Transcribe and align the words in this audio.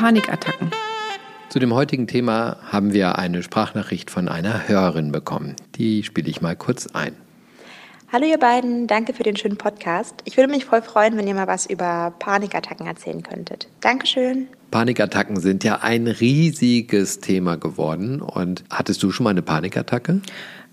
Panikattacken. 0.00 0.70
Zu 1.50 1.58
dem 1.58 1.74
heutigen 1.74 2.06
Thema 2.06 2.56
haben 2.72 2.94
wir 2.94 3.18
eine 3.18 3.42
Sprachnachricht 3.42 4.10
von 4.10 4.28
einer 4.28 4.66
Hörerin 4.66 5.12
bekommen. 5.12 5.56
Die 5.74 6.04
spiele 6.04 6.30
ich 6.30 6.40
mal 6.40 6.56
kurz 6.56 6.86
ein. 6.86 7.14
Hallo 8.10 8.24
ihr 8.24 8.38
beiden, 8.38 8.86
danke 8.86 9.12
für 9.12 9.24
den 9.24 9.36
schönen 9.36 9.58
Podcast. 9.58 10.14
Ich 10.24 10.38
würde 10.38 10.50
mich 10.50 10.64
voll 10.64 10.80
freuen, 10.80 11.18
wenn 11.18 11.28
ihr 11.28 11.34
mal 11.34 11.48
was 11.48 11.66
über 11.66 12.14
Panikattacken 12.18 12.86
erzählen 12.86 13.22
könntet. 13.22 13.68
Dankeschön. 13.82 14.48
Panikattacken 14.70 15.38
sind 15.38 15.64
ja 15.64 15.80
ein 15.82 16.06
riesiges 16.06 17.20
Thema 17.20 17.58
geworden. 17.58 18.22
Und 18.22 18.64
hattest 18.70 19.02
du 19.02 19.10
schon 19.10 19.24
mal 19.24 19.30
eine 19.30 19.42
Panikattacke? 19.42 20.22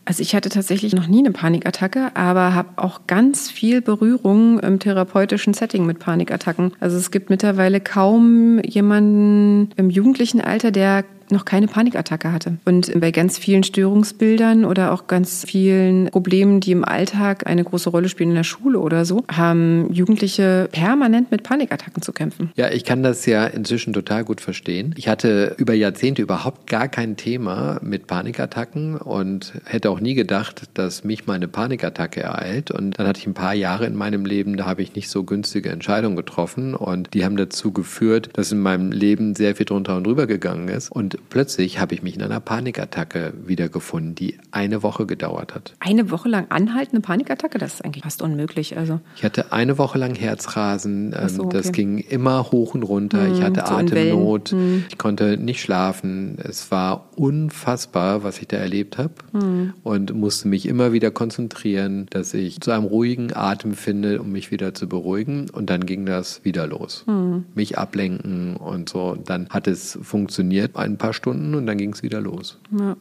Also 0.07 0.21
ich 0.21 0.33
hatte 0.33 0.47
tatsächlich 0.47 0.95
noch 0.95 1.07
nie 1.07 1.19
eine 1.19 1.31
Panikattacke, 1.31 2.11
aber 2.13 2.55
habe 2.55 2.69
auch 2.77 3.01
ganz 3.07 3.51
viel 3.51 3.81
Berührung 3.81 4.57
im 4.61 4.79
therapeutischen 4.79 5.53
Setting 5.53 5.85
mit 5.85 5.99
Panikattacken. 5.99 6.71
Also 6.79 6.95
es 6.95 7.11
gibt 7.11 7.29
mittlerweile 7.29 7.81
kaum 7.81 8.59
jemanden 8.63 9.71
im 9.75 9.89
jugendlichen 9.89 10.39
Alter, 10.39 10.71
der 10.71 11.03
noch 11.31 11.45
keine 11.45 11.67
Panikattacke 11.67 12.31
hatte. 12.31 12.57
Und 12.65 12.91
bei 12.99 13.11
ganz 13.11 13.37
vielen 13.37 13.63
Störungsbildern 13.63 14.65
oder 14.65 14.93
auch 14.93 15.07
ganz 15.07 15.45
vielen 15.45 16.09
Problemen, 16.09 16.59
die 16.59 16.71
im 16.71 16.85
Alltag 16.85 17.47
eine 17.47 17.63
große 17.63 17.89
Rolle 17.89 18.09
spielen 18.09 18.29
in 18.29 18.35
der 18.35 18.43
Schule 18.43 18.79
oder 18.79 19.05
so, 19.05 19.23
haben 19.31 19.91
Jugendliche 19.91 20.69
permanent 20.71 21.31
mit 21.31 21.43
Panikattacken 21.43 22.01
zu 22.01 22.13
kämpfen. 22.13 22.51
Ja, 22.55 22.71
ich 22.71 22.83
kann 22.83 23.03
das 23.03 23.25
ja 23.25 23.45
inzwischen 23.45 23.93
total 23.93 24.23
gut 24.23 24.41
verstehen. 24.41 24.93
Ich 24.97 25.07
hatte 25.07 25.55
über 25.57 25.73
Jahrzehnte 25.73 26.21
überhaupt 26.21 26.67
gar 26.67 26.87
kein 26.87 27.17
Thema 27.17 27.79
mit 27.81 28.07
Panikattacken 28.07 28.97
und 28.97 29.53
hätte 29.65 29.89
auch 29.89 29.99
nie 29.99 30.13
gedacht, 30.13 30.63
dass 30.73 31.03
mich 31.03 31.27
meine 31.27 31.47
Panikattacke 31.47 32.21
ereilt. 32.21 32.71
Und 32.71 32.99
dann 32.99 33.07
hatte 33.07 33.19
ich 33.19 33.27
ein 33.27 33.33
paar 33.33 33.53
Jahre 33.53 33.85
in 33.85 33.95
meinem 33.95 34.25
Leben, 34.25 34.57
da 34.57 34.65
habe 34.65 34.81
ich 34.81 34.95
nicht 34.95 35.09
so 35.09 35.23
günstige 35.23 35.69
Entscheidungen 35.69 36.15
getroffen 36.15 36.75
und 36.75 37.13
die 37.13 37.25
haben 37.25 37.37
dazu 37.37 37.71
geführt, 37.71 38.29
dass 38.33 38.51
in 38.51 38.59
meinem 38.59 38.91
Leben 38.91 39.35
sehr 39.35 39.55
viel 39.55 39.65
drunter 39.65 39.97
und 39.97 40.05
drüber 40.05 40.27
gegangen 40.27 40.67
ist. 40.67 40.91
Und 40.91 41.16
plötzlich 41.29 41.79
habe 41.79 41.93
ich 41.93 42.03
mich 42.03 42.15
in 42.15 42.21
einer 42.23 42.39
Panikattacke 42.39 43.33
wiedergefunden, 43.45 44.15
die 44.15 44.37
eine 44.51 44.83
Woche 44.83 45.05
gedauert 45.05 45.53
hat. 45.55 45.75
Eine 45.79 46.11
Woche 46.11 46.29
lang 46.29 46.47
anhaltende 46.49 47.01
Panikattacke? 47.01 47.57
Das 47.57 47.75
ist 47.75 47.85
eigentlich 47.85 48.03
fast 48.03 48.21
unmöglich. 48.21 48.77
Also. 48.77 48.99
Ich 49.15 49.23
hatte 49.23 49.51
eine 49.51 49.77
Woche 49.77 49.97
lang 49.97 50.15
Herzrasen. 50.15 51.13
So, 51.27 51.41
ähm, 51.41 51.47
okay. 51.47 51.57
Das 51.57 51.71
ging 51.71 51.99
immer 51.99 52.51
hoch 52.51 52.73
und 52.73 52.83
runter. 52.83 53.25
Hm, 53.25 53.33
ich 53.33 53.41
hatte 53.41 53.63
so 53.65 53.73
Atemnot. 53.73 54.49
Hm. 54.49 54.85
Ich 54.89 54.97
konnte 54.97 55.37
nicht 55.37 55.61
schlafen. 55.61 56.37
Es 56.43 56.71
war 56.71 57.09
unfassbar, 57.15 58.23
was 58.23 58.39
ich 58.39 58.47
da 58.47 58.57
erlebt 58.57 58.97
habe. 58.97 59.13
Hm. 59.31 59.73
Und 59.83 60.13
musste 60.13 60.47
mich 60.47 60.67
immer 60.67 60.91
wieder 60.91 61.11
konzentrieren, 61.11 62.07
dass 62.09 62.33
ich 62.33 62.61
zu 62.61 62.71
einem 62.71 62.85
ruhigen 62.85 63.35
Atem 63.35 63.73
finde, 63.73 64.21
um 64.21 64.31
mich 64.31 64.51
wieder 64.51 64.73
zu 64.73 64.87
beruhigen. 64.87 65.49
Und 65.49 65.69
dann 65.69 65.85
ging 65.85 66.05
das 66.05 66.43
wieder 66.43 66.67
los. 66.67 67.03
Hm. 67.07 67.45
Mich 67.55 67.77
ablenken 67.77 68.55
und 68.57 68.89
so. 68.89 69.11
Und 69.11 69.29
dann 69.29 69.49
hat 69.49 69.67
es 69.67 69.97
funktioniert. 70.01 70.75
Ein 70.75 70.97
paar 70.97 71.06
paar 71.07 71.13
Stunden 71.13 71.55
und 71.55 71.65
dann 71.65 71.77
ging 71.77 71.93
es 71.93 72.03
wieder 72.03 72.19
los. 72.19 72.59
Ja. 72.77 72.97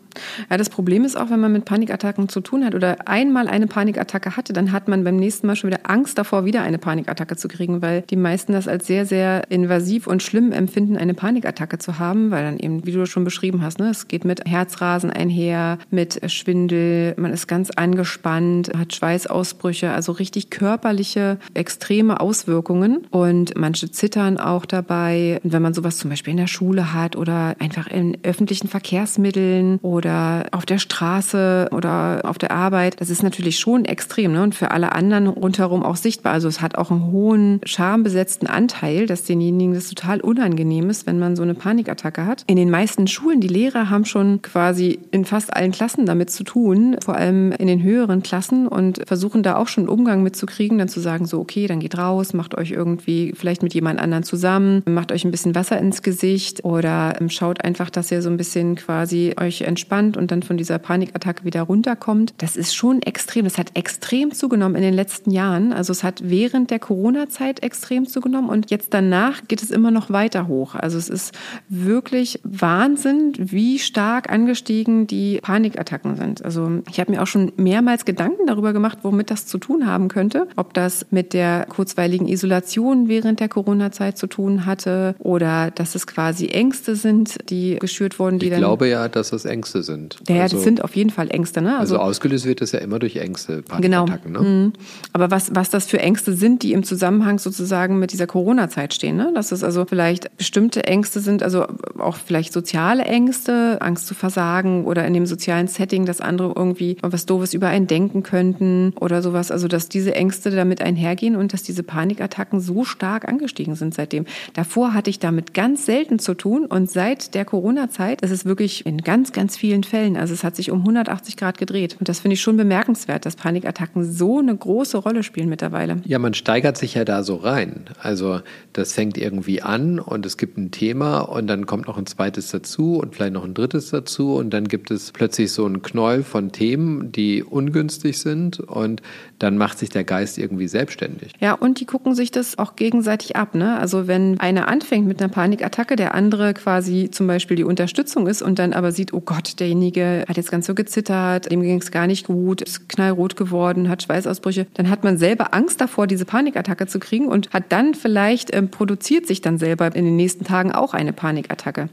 ja, 0.48 0.56
das 0.56 0.70
Problem 0.70 1.04
ist 1.04 1.16
auch, 1.16 1.28
wenn 1.30 1.40
man 1.40 1.52
mit 1.52 1.64
Panikattacken 1.64 2.28
zu 2.28 2.40
tun 2.40 2.64
hat 2.64 2.76
oder 2.76 3.08
einmal 3.08 3.48
eine 3.48 3.66
Panikattacke 3.66 4.36
hatte, 4.36 4.52
dann 4.52 4.70
hat 4.70 4.86
man 4.86 5.02
beim 5.02 5.16
nächsten 5.16 5.48
Mal 5.48 5.56
schon 5.56 5.70
wieder 5.70 5.80
Angst 5.90 6.16
davor, 6.16 6.44
wieder 6.44 6.62
eine 6.62 6.78
Panikattacke 6.78 7.36
zu 7.36 7.48
kriegen, 7.48 7.82
weil 7.82 8.02
die 8.02 8.16
meisten 8.16 8.52
das 8.52 8.68
als 8.68 8.86
sehr, 8.86 9.06
sehr 9.06 9.50
invasiv 9.50 10.06
und 10.06 10.22
schlimm 10.22 10.52
empfinden, 10.52 10.96
eine 10.96 11.14
Panikattacke 11.14 11.78
zu 11.78 11.98
haben, 11.98 12.30
weil 12.30 12.44
dann 12.44 12.58
eben, 12.58 12.86
wie 12.86 12.92
du 12.92 13.06
schon 13.06 13.24
beschrieben 13.24 13.60
hast, 13.62 13.80
ne, 13.80 13.90
es 13.90 14.06
geht 14.06 14.24
mit 14.24 14.44
Herzrasen 14.46 15.10
einher, 15.10 15.78
mit 15.90 16.20
Schwindel, 16.30 17.14
man 17.16 17.32
ist 17.32 17.48
ganz 17.48 17.70
angespannt, 17.70 18.70
hat 18.78 18.94
Schweißausbrüche, 18.94 19.90
also 19.90 20.12
richtig 20.12 20.50
körperliche, 20.50 21.38
extreme 21.54 22.20
Auswirkungen 22.20 23.04
und 23.10 23.56
manche 23.56 23.90
zittern 23.90 24.38
auch 24.38 24.64
dabei. 24.64 25.40
Und 25.42 25.52
wenn 25.52 25.62
man 25.62 25.74
sowas 25.74 25.98
zum 25.98 26.10
Beispiel 26.10 26.30
in 26.30 26.36
der 26.36 26.46
Schule 26.46 26.94
hat 26.94 27.16
oder 27.16 27.56
einfach 27.58 27.88
in 27.96 28.18
öffentlichen 28.22 28.68
Verkehrsmitteln 28.68 29.78
oder 29.80 30.46
auf 30.52 30.66
der 30.66 30.78
Straße 30.78 31.68
oder 31.72 32.20
auf 32.24 32.36
der 32.36 32.50
Arbeit, 32.50 33.00
das 33.00 33.08
ist 33.08 33.22
natürlich 33.22 33.58
schon 33.58 33.86
extrem 33.86 34.32
ne? 34.32 34.42
und 34.42 34.54
für 34.54 34.70
alle 34.70 34.92
anderen 34.92 35.28
rundherum 35.28 35.82
auch 35.82 35.96
sichtbar. 35.96 36.34
Also 36.34 36.46
es 36.46 36.60
hat 36.60 36.76
auch 36.76 36.90
einen 36.90 37.10
hohen 37.10 37.60
schambesetzten 37.64 38.48
Anteil, 38.48 39.06
dass 39.06 39.24
denjenigen 39.24 39.72
das 39.72 39.88
total 39.88 40.20
unangenehm 40.20 40.90
ist, 40.90 41.06
wenn 41.06 41.18
man 41.18 41.36
so 41.36 41.42
eine 41.42 41.54
Panikattacke 41.54 42.26
hat. 42.26 42.44
In 42.46 42.56
den 42.56 42.68
meisten 42.68 43.06
Schulen, 43.06 43.40
die 43.40 43.48
Lehrer 43.48 43.88
haben 43.88 44.04
schon 44.04 44.42
quasi 44.42 44.98
in 45.10 45.24
fast 45.24 45.56
allen 45.56 45.72
Klassen 45.72 46.04
damit 46.04 46.28
zu 46.30 46.44
tun, 46.44 46.96
vor 47.02 47.16
allem 47.16 47.52
in 47.52 47.66
den 47.66 47.82
höheren 47.82 48.22
Klassen 48.22 48.68
und 48.68 49.00
versuchen 49.06 49.42
da 49.42 49.56
auch 49.56 49.68
schon 49.68 49.88
Umgang 49.88 50.22
mitzukriegen, 50.22 50.76
dann 50.76 50.88
zu 50.88 51.00
sagen, 51.00 51.24
so 51.24 51.40
okay, 51.40 51.66
dann 51.66 51.80
geht 51.80 51.96
raus, 51.96 52.34
macht 52.34 52.58
euch 52.58 52.72
irgendwie 52.72 53.32
vielleicht 53.34 53.62
mit 53.62 53.72
jemand 53.72 54.00
anderen 54.00 54.22
zusammen, 54.22 54.82
macht 54.84 55.12
euch 55.12 55.24
ein 55.24 55.30
bisschen 55.30 55.54
Wasser 55.54 55.78
ins 55.78 56.02
Gesicht 56.02 56.62
oder 56.62 57.16
schaut 57.28 57.64
einfach 57.64 57.85
einfach, 57.86 57.90
dass 57.90 58.10
ihr 58.10 58.22
so 58.22 58.30
ein 58.30 58.36
bisschen 58.36 58.74
quasi 58.74 59.34
euch 59.40 59.62
entspannt 59.62 60.16
und 60.16 60.30
dann 60.30 60.42
von 60.42 60.56
dieser 60.56 60.78
Panikattacke 60.78 61.44
wieder 61.44 61.62
runterkommt. 61.62 62.34
Das 62.38 62.56
ist 62.56 62.74
schon 62.74 63.02
extrem. 63.02 63.44
Das 63.44 63.58
hat 63.58 63.70
extrem 63.74 64.32
zugenommen 64.32 64.76
in 64.76 64.82
den 64.82 64.94
letzten 64.94 65.30
Jahren. 65.30 65.72
Also 65.72 65.92
es 65.92 66.02
hat 66.02 66.20
während 66.24 66.70
der 66.70 66.78
Corona-Zeit 66.78 67.62
extrem 67.62 68.06
zugenommen 68.06 68.50
und 68.50 68.70
jetzt 68.70 68.92
danach 68.92 69.46
geht 69.48 69.62
es 69.62 69.70
immer 69.70 69.90
noch 69.90 70.10
weiter 70.10 70.48
hoch. 70.48 70.74
Also 70.74 70.98
es 70.98 71.08
ist 71.08 71.32
wirklich 71.68 72.40
Wahnsinn, 72.42 73.32
wie 73.38 73.78
stark 73.78 74.30
angestiegen 74.30 75.06
die 75.06 75.38
Panikattacken 75.42 76.16
sind. 76.16 76.44
Also 76.44 76.82
ich 76.90 76.98
habe 76.98 77.12
mir 77.12 77.22
auch 77.22 77.26
schon 77.26 77.52
mehrmals 77.56 78.04
Gedanken 78.04 78.46
darüber 78.46 78.72
gemacht, 78.72 78.98
womit 79.02 79.30
das 79.30 79.46
zu 79.46 79.58
tun 79.58 79.86
haben 79.86 80.08
könnte. 80.08 80.48
Ob 80.56 80.74
das 80.74 81.06
mit 81.10 81.32
der 81.32 81.66
kurzweiligen 81.68 82.26
Isolation 82.26 83.08
während 83.08 83.40
der 83.40 83.48
Corona-Zeit 83.48 84.18
zu 84.18 84.26
tun 84.26 84.66
hatte 84.66 85.14
oder 85.18 85.70
dass 85.70 85.94
es 85.94 86.06
quasi 86.06 86.48
Ängste 86.48 86.96
sind, 86.96 87.36
die 87.50 87.75
geschürt 87.80 88.18
wurden, 88.18 88.38
die 88.38 88.46
ich 88.46 88.50
dann. 88.50 88.60
Ich 88.60 88.64
glaube 88.64 88.88
ja, 88.88 89.08
dass 89.08 89.30
das 89.30 89.44
Ängste 89.44 89.82
sind. 89.82 90.16
Ja, 90.28 90.42
also, 90.42 90.56
das 90.56 90.64
sind 90.64 90.82
auf 90.84 90.96
jeden 90.96 91.10
Fall 91.10 91.30
Ängste, 91.30 91.62
ne? 91.62 91.78
Also, 91.78 91.96
also 91.96 92.08
ausgelöst 92.08 92.46
wird 92.46 92.60
das 92.60 92.72
ja 92.72 92.78
immer 92.80 92.98
durch 92.98 93.16
Ängste, 93.16 93.62
genau. 93.80 94.06
Ne? 94.06 94.40
Mhm. 94.40 94.72
Aber 95.12 95.30
was, 95.30 95.54
was 95.54 95.70
das 95.70 95.86
für 95.86 95.98
Ängste 95.98 96.34
sind, 96.34 96.62
die 96.62 96.72
im 96.72 96.82
Zusammenhang 96.82 97.38
sozusagen 97.38 97.98
mit 97.98 98.12
dieser 98.12 98.26
Corona-Zeit 98.26 98.94
stehen, 98.94 99.16
ne? 99.16 99.32
Dass 99.34 99.52
es 99.52 99.62
also 99.62 99.84
vielleicht 99.84 100.36
bestimmte 100.36 100.84
Ängste 100.84 101.20
sind, 101.20 101.42
also 101.42 101.66
auch 101.98 102.16
vielleicht 102.16 102.52
soziale 102.52 103.04
Ängste, 103.04 103.78
Angst 103.80 104.06
zu 104.06 104.14
versagen 104.14 104.84
oder 104.84 105.06
in 105.06 105.14
dem 105.14 105.26
sozialen 105.26 105.68
Setting, 105.68 106.06
dass 106.06 106.20
andere 106.20 106.52
irgendwie 106.54 106.96
was 107.02 107.26
Doofes 107.26 107.54
über 107.54 107.68
einen 107.68 107.86
denken 107.86 108.22
könnten 108.22 108.92
oder 109.00 109.22
sowas. 109.22 109.50
Also, 109.50 109.68
dass 109.68 109.88
diese 109.88 110.14
Ängste 110.14 110.50
damit 110.50 110.80
einhergehen 110.80 111.36
und 111.36 111.52
dass 111.52 111.62
diese 111.62 111.82
Panikattacken 111.82 112.60
so 112.60 112.84
stark 112.84 113.28
angestiegen 113.28 113.74
sind 113.74 113.94
seitdem. 113.94 114.26
Davor 114.54 114.94
hatte 114.94 115.10
ich 115.10 115.18
damit 115.18 115.54
ganz 115.54 115.86
selten 115.86 116.18
zu 116.18 116.34
tun 116.34 116.66
und 116.66 116.90
seit 116.90 117.34
der 117.34 117.44
Corona 117.44 117.55
Corona-Zeit 117.56 118.20
ist 118.20 118.32
es 118.32 118.44
wirklich 118.44 118.84
in 118.84 118.98
ganz, 118.98 119.32
ganz 119.32 119.56
vielen 119.56 119.82
Fällen, 119.82 120.18
also 120.18 120.34
es 120.34 120.44
hat 120.44 120.54
sich 120.54 120.70
um 120.70 120.80
180 120.80 121.38
Grad 121.38 121.56
gedreht. 121.56 121.96
Und 121.98 122.06
das 122.06 122.20
finde 122.20 122.34
ich 122.34 122.42
schon 122.42 122.58
bemerkenswert, 122.58 123.24
dass 123.24 123.34
Panikattacken 123.34 124.04
so 124.04 124.40
eine 124.40 124.54
große 124.54 124.98
Rolle 124.98 125.22
spielen 125.22 125.48
mittlerweile. 125.48 126.02
Ja, 126.04 126.18
man 126.18 126.34
steigert 126.34 126.76
sich 126.76 126.92
ja 126.92 127.06
da 127.06 127.22
so 127.22 127.36
rein. 127.36 127.86
Also 127.98 128.42
das 128.74 128.92
fängt 128.92 129.16
irgendwie 129.16 129.62
an 129.62 129.98
und 129.98 130.26
es 130.26 130.36
gibt 130.36 130.58
ein 130.58 130.70
Thema 130.70 131.20
und 131.20 131.46
dann 131.46 131.64
kommt 131.64 131.86
noch 131.86 131.96
ein 131.96 132.04
zweites 132.04 132.50
dazu 132.50 132.98
und 132.98 133.14
vielleicht 133.14 133.32
noch 133.32 133.44
ein 133.44 133.54
drittes 133.54 133.88
dazu 133.88 134.34
und 134.34 134.50
dann 134.50 134.68
gibt 134.68 134.90
es 134.90 135.12
plötzlich 135.12 135.50
so 135.50 135.64
einen 135.64 135.80
Knäuel 135.80 136.24
von 136.24 136.52
Themen, 136.52 137.10
die 137.10 137.42
ungünstig 137.42 138.18
sind 138.18 138.60
und 138.60 139.00
dann 139.38 139.56
macht 139.56 139.78
sich 139.78 139.88
der 139.88 140.04
Geist 140.04 140.36
irgendwie 140.36 140.68
selbstständig. 140.68 141.32
Ja, 141.40 141.54
und 141.54 141.80
die 141.80 141.86
gucken 141.86 142.14
sich 142.14 142.30
das 142.30 142.58
auch 142.58 142.76
gegenseitig 142.76 143.36
ab. 143.36 143.54
Ne? 143.54 143.78
Also 143.78 144.06
wenn 144.06 144.38
einer 144.40 144.68
anfängt 144.68 145.06
mit 145.06 145.22
einer 145.22 145.32
Panikattacke, 145.32 145.96
der 145.96 146.14
andere 146.14 146.52
quasi 146.52 147.08
zum 147.10 147.26
Beispiel 147.26 147.45
Beispiel 147.46 147.56
die 147.56 147.64
Unterstützung 147.64 148.26
ist 148.26 148.42
und 148.42 148.58
dann 148.58 148.72
aber 148.72 148.90
sieht, 148.90 149.12
oh 149.12 149.20
Gott, 149.20 149.60
derjenige 149.60 150.24
hat 150.28 150.36
jetzt 150.36 150.50
ganz 150.50 150.66
so 150.66 150.74
gezittert, 150.74 151.48
dem 151.48 151.62
ging 151.62 151.78
es 151.78 151.92
gar 151.92 152.08
nicht 152.08 152.26
gut, 152.26 152.60
ist 152.60 152.88
knallrot 152.88 153.36
geworden, 153.36 153.88
hat 153.88 154.02
Schweißausbrüche, 154.02 154.66
dann 154.74 154.90
hat 154.90 155.04
man 155.04 155.16
selber 155.16 155.54
Angst 155.54 155.80
davor, 155.80 156.08
diese 156.08 156.24
Panikattacke 156.24 156.88
zu 156.88 156.98
kriegen 156.98 157.28
und 157.28 157.52
hat 157.52 157.66
dann 157.68 157.94
vielleicht, 157.94 158.50
äh, 158.50 158.62
produziert 158.62 159.28
sich 159.28 159.42
dann 159.42 159.58
selber 159.58 159.94
in 159.94 160.04
den 160.04 160.16
nächsten 160.16 160.44
Tagen 160.44 160.72
auch 160.72 160.92
eine 160.92 161.12
Panikattacke. 161.12 161.88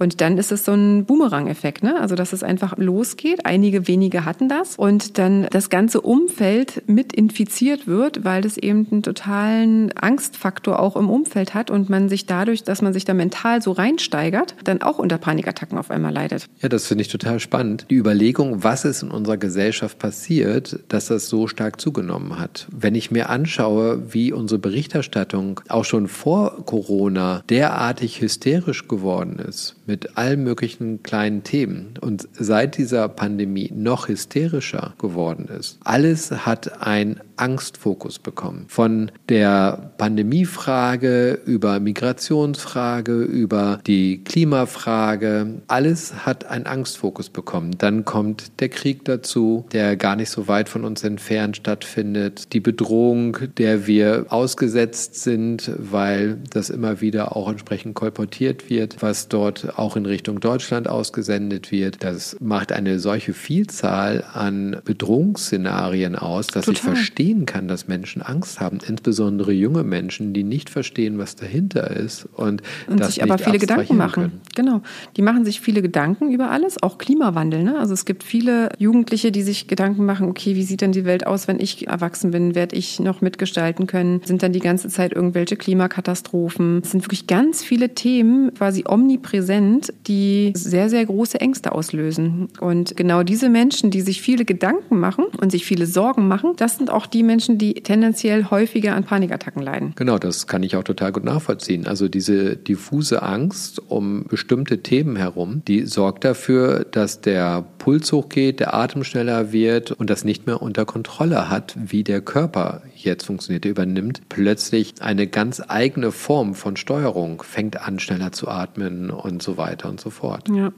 Und 0.00 0.20
dann 0.20 0.38
ist 0.38 0.50
es 0.50 0.64
so 0.64 0.72
ein 0.72 1.04
Boomerang-Effekt, 1.04 1.84
ne? 1.84 2.00
Also, 2.00 2.16
dass 2.16 2.32
es 2.32 2.42
einfach 2.42 2.76
losgeht. 2.76 3.46
Einige 3.46 3.86
wenige 3.86 4.24
hatten 4.24 4.48
das 4.48 4.74
und 4.74 5.18
dann 5.18 5.46
das 5.50 5.70
ganze 5.70 6.00
Umfeld 6.00 6.82
mit 6.88 7.12
infiziert 7.12 7.86
wird, 7.86 8.24
weil 8.24 8.42
das 8.42 8.56
eben 8.56 8.88
einen 8.90 9.04
totalen 9.04 9.96
Angstfaktor 9.96 10.80
auch 10.80 10.96
im 10.96 11.08
Umfeld 11.08 11.54
hat 11.54 11.70
und 11.70 11.88
man 11.88 12.08
sich 12.08 12.26
dadurch, 12.26 12.64
dass 12.64 12.82
man 12.82 12.92
sich 12.92 13.04
da 13.04 13.14
mental 13.14 13.62
so 13.62 13.70
reinsteigert, 13.70 14.56
dann 14.64 14.82
auch 14.82 14.95
unter 14.98 15.18
Panikattacken 15.18 15.78
auf 15.78 15.90
einmal 15.90 16.12
leidet. 16.12 16.48
Ja, 16.60 16.68
das 16.68 16.86
finde 16.86 17.02
ich 17.02 17.08
total 17.08 17.40
spannend. 17.40 17.86
Die 17.90 17.96
Überlegung, 17.96 18.62
was 18.62 18.84
ist 18.84 19.02
in 19.02 19.10
unserer 19.10 19.36
Gesellschaft 19.36 19.98
passiert, 19.98 20.80
dass 20.88 21.06
das 21.06 21.28
so 21.28 21.46
stark 21.48 21.80
zugenommen 21.80 22.38
hat. 22.38 22.66
Wenn 22.70 22.94
ich 22.94 23.10
mir 23.10 23.28
anschaue, 23.30 24.12
wie 24.12 24.32
unsere 24.32 24.58
Berichterstattung 24.58 25.60
auch 25.68 25.84
schon 25.84 26.08
vor 26.08 26.64
Corona 26.64 27.42
derartig 27.48 28.20
hysterisch 28.20 28.88
geworden 28.88 29.38
ist, 29.38 29.76
mit 29.86 30.16
allen 30.16 30.42
möglichen 30.42 31.02
kleinen 31.02 31.42
Themen 31.42 31.94
und 32.00 32.28
seit 32.32 32.76
dieser 32.78 33.08
Pandemie 33.08 33.72
noch 33.74 34.08
hysterischer 34.08 34.94
geworden 34.98 35.48
ist. 35.48 35.78
Alles 35.84 36.30
hat 36.30 36.82
ein 36.82 37.20
Angstfokus 37.36 38.18
bekommen. 38.18 38.66
Von 38.68 39.10
der 39.28 39.92
Pandemiefrage 39.98 41.38
über 41.44 41.80
Migrationsfrage, 41.80 43.22
über 43.22 43.80
die 43.86 44.22
Klimafrage, 44.24 45.60
alles 45.68 46.26
hat 46.26 46.46
einen 46.46 46.66
Angstfokus 46.66 47.28
bekommen. 47.28 47.76
Dann 47.78 48.04
kommt 48.04 48.60
der 48.60 48.68
Krieg 48.68 49.04
dazu, 49.04 49.66
der 49.72 49.96
gar 49.96 50.16
nicht 50.16 50.30
so 50.30 50.48
weit 50.48 50.68
von 50.68 50.84
uns 50.84 51.04
entfernt 51.04 51.56
stattfindet, 51.56 52.52
die 52.52 52.60
Bedrohung, 52.60 53.36
der 53.58 53.86
wir 53.86 54.26
ausgesetzt 54.28 55.16
sind, 55.22 55.70
weil 55.78 56.38
das 56.50 56.70
immer 56.70 57.00
wieder 57.00 57.36
auch 57.36 57.48
entsprechend 57.48 57.94
kolportiert 57.94 58.70
wird, 58.70 59.02
was 59.02 59.28
dort 59.28 59.78
auch 59.78 59.96
in 59.96 60.06
Richtung 60.06 60.40
Deutschland 60.40 60.88
ausgesendet 60.88 61.70
wird. 61.70 62.02
Das 62.02 62.36
macht 62.40 62.72
eine 62.72 62.98
solche 62.98 63.34
Vielzahl 63.34 64.24
an 64.32 64.76
Bedrohungsszenarien 64.84 66.16
aus, 66.16 66.46
dass 66.46 66.66
Total. 66.66 66.74
ich 66.74 66.80
verstehe, 66.80 67.25
verstehen 67.26 67.46
kann, 67.46 67.66
dass 67.66 67.88
Menschen 67.88 68.22
Angst 68.22 68.60
haben, 68.60 68.78
insbesondere 68.86 69.52
junge 69.52 69.82
Menschen, 69.82 70.32
die 70.32 70.44
nicht 70.44 70.70
verstehen, 70.70 71.18
was 71.18 71.34
dahinter 71.34 71.90
ist 71.90 72.28
und, 72.34 72.62
und 72.86 73.04
sich 73.04 73.22
aber 73.22 73.38
viele 73.38 73.58
Gedanken 73.58 73.96
machen. 73.96 74.22
Können. 74.22 74.40
Genau, 74.54 74.82
die 75.16 75.22
machen 75.22 75.44
sich 75.44 75.60
viele 75.60 75.82
Gedanken 75.82 76.32
über 76.32 76.50
alles, 76.50 76.82
auch 76.82 76.98
Klimawandel. 76.98 77.64
Ne? 77.64 77.78
Also 77.78 77.94
es 77.94 78.04
gibt 78.04 78.22
viele 78.22 78.68
Jugendliche, 78.78 79.32
die 79.32 79.42
sich 79.42 79.66
Gedanken 79.66 80.04
machen: 80.04 80.28
Okay, 80.28 80.54
wie 80.54 80.62
sieht 80.62 80.82
denn 80.82 80.92
die 80.92 81.04
Welt 81.04 81.26
aus, 81.26 81.48
wenn 81.48 81.58
ich 81.58 81.88
erwachsen 81.88 82.30
bin? 82.30 82.54
Werde 82.54 82.76
ich 82.76 83.00
noch 83.00 83.20
mitgestalten 83.20 83.86
können? 83.86 84.20
Sind 84.24 84.42
dann 84.42 84.52
die 84.52 84.60
ganze 84.60 84.88
Zeit 84.88 85.12
irgendwelche 85.12 85.56
Klimakatastrophen? 85.56 86.82
Es 86.84 86.92
sind 86.92 87.04
wirklich 87.04 87.26
ganz 87.26 87.64
viele 87.64 87.94
Themen, 87.94 88.54
quasi 88.54 88.84
omnipräsent, 88.88 89.92
die 90.06 90.52
sehr 90.54 90.88
sehr 90.88 91.04
große 91.04 91.40
Ängste 91.40 91.72
auslösen. 91.72 92.48
Und 92.60 92.96
genau 92.96 93.24
diese 93.24 93.48
Menschen, 93.48 93.90
die 93.90 94.00
sich 94.00 94.22
viele 94.22 94.44
Gedanken 94.44 95.00
machen 95.00 95.24
und 95.40 95.50
sich 95.50 95.66
viele 95.66 95.86
Sorgen 95.86 96.28
machen, 96.28 96.52
das 96.56 96.76
sind 96.76 96.90
auch 96.90 97.06
die 97.06 97.15
die 97.16 97.22
Menschen, 97.22 97.56
die 97.56 97.74
tendenziell 97.74 98.50
häufiger 98.50 98.94
an 98.94 99.04
Panikattacken 99.04 99.62
leiden. 99.62 99.92
Genau, 99.96 100.18
das 100.18 100.46
kann 100.46 100.62
ich 100.62 100.76
auch 100.76 100.84
total 100.84 101.12
gut 101.12 101.24
nachvollziehen. 101.24 101.86
Also 101.86 102.08
diese 102.08 102.56
diffuse 102.56 103.22
Angst 103.22 103.80
um 103.88 104.24
bestimmte 104.24 104.82
Themen 104.82 105.16
herum, 105.16 105.62
die 105.66 105.86
sorgt 105.86 106.24
dafür, 106.24 106.84
dass 106.90 107.22
der 107.22 107.64
Puls 107.86 108.10
hochgeht, 108.10 108.58
der 108.58 108.74
Atem 108.74 109.04
schneller 109.04 109.52
wird 109.52 109.92
und 109.92 110.10
das 110.10 110.24
nicht 110.24 110.44
mehr 110.44 110.60
unter 110.60 110.84
Kontrolle 110.84 111.48
hat, 111.48 111.76
wie 111.78 112.02
der 112.02 112.20
Körper 112.20 112.82
jetzt 112.96 113.26
funktioniert. 113.26 113.64
Er 113.64 113.70
übernimmt 113.70 114.22
plötzlich 114.28 114.94
eine 114.98 115.28
ganz 115.28 115.62
eigene 115.68 116.10
Form 116.10 116.56
von 116.56 116.76
Steuerung, 116.76 117.44
fängt 117.44 117.80
an, 117.80 118.00
schneller 118.00 118.32
zu 118.32 118.48
atmen 118.48 119.10
und 119.10 119.40
so 119.40 119.56
weiter 119.56 119.88
und 119.88 120.00
so 120.00 120.10
fort. 120.10 120.48
Ja, 120.48 120.72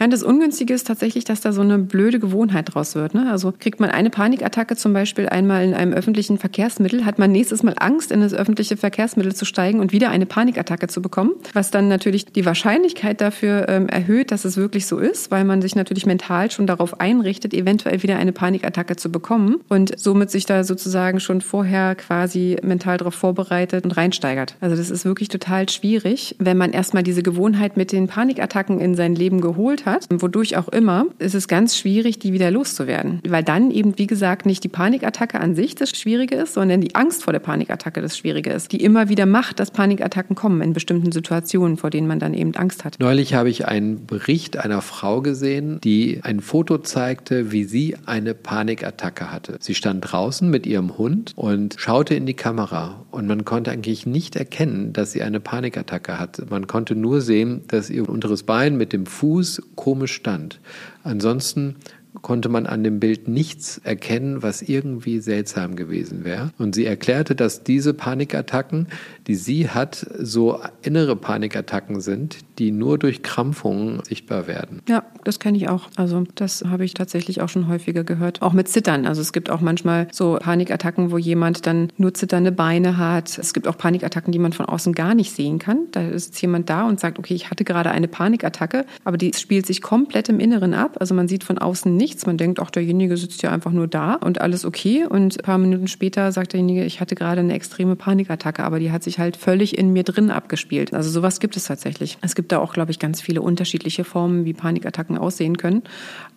ja 0.00 0.04
und 0.04 0.12
das 0.12 0.24
Ungünstige 0.24 0.74
ist 0.74 0.88
tatsächlich, 0.88 1.22
dass 1.22 1.40
da 1.40 1.52
so 1.52 1.60
eine 1.60 1.78
blöde 1.78 2.18
Gewohnheit 2.18 2.74
draus 2.74 2.96
wird. 2.96 3.14
Ne? 3.14 3.30
Also 3.30 3.54
kriegt 3.56 3.78
man 3.78 3.90
eine 3.90 4.10
Panikattacke 4.10 4.74
zum 4.74 4.92
Beispiel 4.92 5.28
einmal 5.28 5.64
in 5.64 5.74
einem 5.74 5.92
öffentlichen 5.92 6.38
Verkehrsmittel, 6.38 7.04
hat 7.04 7.20
man 7.20 7.30
nächstes 7.30 7.62
Mal 7.62 7.76
Angst, 7.78 8.10
in 8.10 8.20
das 8.20 8.34
öffentliche 8.34 8.76
Verkehrsmittel 8.76 9.32
zu 9.32 9.44
steigen 9.44 9.78
und 9.78 9.92
wieder 9.92 10.10
eine 10.10 10.26
Panikattacke 10.26 10.88
zu 10.88 11.02
bekommen, 11.02 11.34
was 11.52 11.70
dann 11.70 11.86
natürlich 11.86 12.24
die 12.24 12.44
Wahrscheinlichkeit 12.44 13.20
dafür 13.20 13.68
ähm, 13.68 13.88
erhöht, 13.88 14.32
dass 14.32 14.44
es 14.44 14.56
wirklich 14.56 14.86
so 14.86 14.98
ist, 14.98 15.30
weil 15.30 15.44
man 15.44 15.62
sich 15.62 15.76
natürlich 15.76 16.04
mental 16.04 16.47
schon 16.52 16.66
darauf 16.66 17.00
einrichtet, 17.00 17.54
eventuell 17.54 18.02
wieder 18.02 18.16
eine 18.16 18.32
Panikattacke 18.32 18.96
zu 18.96 19.10
bekommen 19.10 19.60
und 19.68 19.98
somit 19.98 20.30
sich 20.30 20.46
da 20.46 20.64
sozusagen 20.64 21.20
schon 21.20 21.40
vorher 21.40 21.94
quasi 21.94 22.56
mental 22.62 22.98
darauf 22.98 23.14
vorbereitet 23.14 23.84
und 23.84 23.96
reinsteigert. 23.96 24.56
Also 24.60 24.76
das 24.76 24.90
ist 24.90 25.04
wirklich 25.04 25.28
total 25.28 25.68
schwierig, 25.68 26.36
wenn 26.38 26.56
man 26.56 26.72
erstmal 26.72 27.02
diese 27.02 27.22
Gewohnheit 27.22 27.76
mit 27.76 27.92
den 27.92 28.06
Panikattacken 28.06 28.80
in 28.80 28.94
sein 28.94 29.14
Leben 29.14 29.40
geholt 29.40 29.86
hat, 29.86 30.06
wodurch 30.10 30.56
auch 30.56 30.68
immer, 30.68 31.06
ist 31.18 31.34
es 31.34 31.48
ganz 31.48 31.76
schwierig, 31.76 32.18
die 32.18 32.32
wieder 32.32 32.50
loszuwerden, 32.50 33.20
weil 33.28 33.42
dann 33.42 33.70
eben 33.70 33.98
wie 33.98 34.06
gesagt 34.06 34.46
nicht 34.46 34.64
die 34.64 34.68
Panikattacke 34.68 35.40
an 35.40 35.54
sich 35.54 35.74
das 35.74 35.90
Schwierige 35.90 36.36
ist, 36.36 36.54
sondern 36.54 36.80
die 36.80 36.94
Angst 36.94 37.24
vor 37.24 37.32
der 37.32 37.40
Panikattacke 37.40 38.00
das 38.00 38.16
Schwierige 38.16 38.50
ist, 38.50 38.72
die 38.72 38.82
immer 38.82 39.08
wieder 39.08 39.26
macht, 39.26 39.60
dass 39.60 39.70
Panikattacken 39.70 40.36
kommen 40.36 40.60
in 40.62 40.72
bestimmten 40.72 41.12
Situationen, 41.12 41.76
vor 41.76 41.90
denen 41.90 42.06
man 42.06 42.18
dann 42.18 42.34
eben 42.34 42.54
Angst 42.54 42.84
hat. 42.84 42.96
Neulich 42.98 43.34
habe 43.34 43.50
ich 43.50 43.66
einen 43.66 44.06
Bericht 44.06 44.56
einer 44.56 44.82
Frau 44.82 45.20
gesehen, 45.22 45.80
die 45.82 46.20
ein 46.22 46.37
Foto 46.40 46.78
zeigte, 46.78 47.52
wie 47.52 47.64
sie 47.64 47.96
eine 48.06 48.34
Panikattacke 48.34 49.30
hatte. 49.30 49.56
Sie 49.60 49.74
stand 49.74 50.12
draußen 50.12 50.48
mit 50.48 50.66
ihrem 50.66 50.98
Hund 50.98 51.32
und 51.36 51.76
schaute 51.78 52.14
in 52.14 52.26
die 52.26 52.34
Kamera 52.34 53.04
und 53.10 53.26
man 53.26 53.44
konnte 53.44 53.70
eigentlich 53.70 54.06
nicht 54.06 54.36
erkennen, 54.36 54.92
dass 54.92 55.12
sie 55.12 55.22
eine 55.22 55.40
Panikattacke 55.40 56.18
hat. 56.18 56.50
Man 56.50 56.66
konnte 56.66 56.94
nur 56.94 57.20
sehen, 57.20 57.62
dass 57.68 57.90
ihr 57.90 58.08
unteres 58.08 58.42
Bein 58.42 58.76
mit 58.76 58.92
dem 58.92 59.06
Fuß 59.06 59.62
komisch 59.74 60.14
stand. 60.14 60.60
Ansonsten 61.02 61.76
konnte 62.22 62.48
man 62.48 62.66
an 62.66 62.84
dem 62.84 63.00
Bild 63.00 63.28
nichts 63.28 63.78
erkennen, 63.84 64.42
was 64.42 64.62
irgendwie 64.62 65.20
seltsam 65.20 65.76
gewesen 65.76 66.24
wäre. 66.24 66.50
Und 66.58 66.74
sie 66.74 66.86
erklärte, 66.86 67.34
dass 67.34 67.64
diese 67.64 67.94
Panikattacken, 67.94 68.88
die 69.26 69.34
sie 69.34 69.68
hat, 69.68 70.06
so 70.18 70.60
innere 70.82 71.16
Panikattacken 71.16 72.00
sind, 72.00 72.38
die 72.58 72.70
nur 72.70 72.98
durch 72.98 73.22
Krampfungen 73.22 74.02
sichtbar 74.04 74.46
werden. 74.46 74.82
Ja, 74.88 75.04
das 75.24 75.38
kenne 75.38 75.56
ich 75.56 75.68
auch. 75.68 75.88
Also 75.96 76.24
das 76.34 76.64
habe 76.68 76.84
ich 76.84 76.94
tatsächlich 76.94 77.40
auch 77.40 77.48
schon 77.48 77.68
häufiger 77.68 78.04
gehört. 78.04 78.42
Auch 78.42 78.52
mit 78.52 78.68
Zittern. 78.68 79.06
Also 79.06 79.20
es 79.20 79.32
gibt 79.32 79.50
auch 79.50 79.60
manchmal 79.60 80.08
so 80.12 80.38
Panikattacken, 80.40 81.10
wo 81.10 81.18
jemand 81.18 81.66
dann 81.66 81.92
nur 81.96 82.14
zitternde 82.14 82.52
Beine 82.52 82.96
hat. 82.96 83.38
Es 83.38 83.54
gibt 83.54 83.68
auch 83.68 83.76
Panikattacken, 83.76 84.32
die 84.32 84.38
man 84.38 84.52
von 84.52 84.66
außen 84.66 84.92
gar 84.92 85.14
nicht 85.14 85.32
sehen 85.32 85.58
kann. 85.58 85.86
Da 85.92 86.02
ist 86.02 86.40
jemand 86.40 86.70
da 86.70 86.86
und 86.86 87.00
sagt, 87.00 87.18
okay, 87.18 87.34
ich 87.34 87.50
hatte 87.50 87.64
gerade 87.64 87.90
eine 87.90 88.08
Panikattacke, 88.08 88.84
aber 89.04 89.16
die 89.16 89.32
spielt 89.34 89.66
sich 89.66 89.82
komplett 89.82 90.28
im 90.28 90.40
Inneren 90.40 90.74
ab. 90.74 90.96
Also 91.00 91.14
man 91.14 91.28
sieht 91.28 91.44
von 91.44 91.58
außen 91.58 91.96
nichts. 92.08 92.26
Man 92.26 92.38
denkt, 92.38 92.58
auch 92.58 92.70
derjenige 92.70 93.16
sitzt 93.16 93.42
ja 93.42 93.52
einfach 93.52 93.70
nur 93.70 93.86
da 93.86 94.14
und 94.14 94.40
alles 94.40 94.64
okay. 94.64 95.06
Und 95.08 95.38
ein 95.38 95.42
paar 95.44 95.58
Minuten 95.58 95.86
später 95.86 96.32
sagt 96.32 96.54
derjenige, 96.54 96.84
ich 96.84 97.00
hatte 97.00 97.14
gerade 97.14 97.40
eine 97.40 97.54
extreme 97.54 97.94
Panikattacke, 97.94 98.64
aber 98.64 98.80
die 98.80 98.90
hat 98.90 99.04
sich 99.04 99.20
halt 99.20 99.36
völlig 99.36 99.78
in 99.78 99.92
mir 99.92 100.02
drin 100.02 100.30
abgespielt. 100.30 100.92
Also 100.92 101.10
sowas 101.10 101.38
gibt 101.38 101.56
es 101.56 101.64
tatsächlich. 101.64 102.18
Es 102.20 102.34
gibt 102.34 102.48
gibt 102.48 102.52
da 102.52 102.60
auch, 102.60 102.72
glaube 102.72 102.90
ich, 102.90 102.98
ganz 102.98 103.20
viele 103.20 103.42
unterschiedliche 103.42 104.04
Formen, 104.04 104.46
wie 104.46 104.54
Panikattacken 104.54 105.18
aussehen 105.18 105.58
können, 105.58 105.82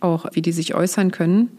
auch 0.01 0.25
wie 0.33 0.41
die 0.41 0.51
sich 0.51 0.75
äußern 0.75 1.11
können 1.11 1.49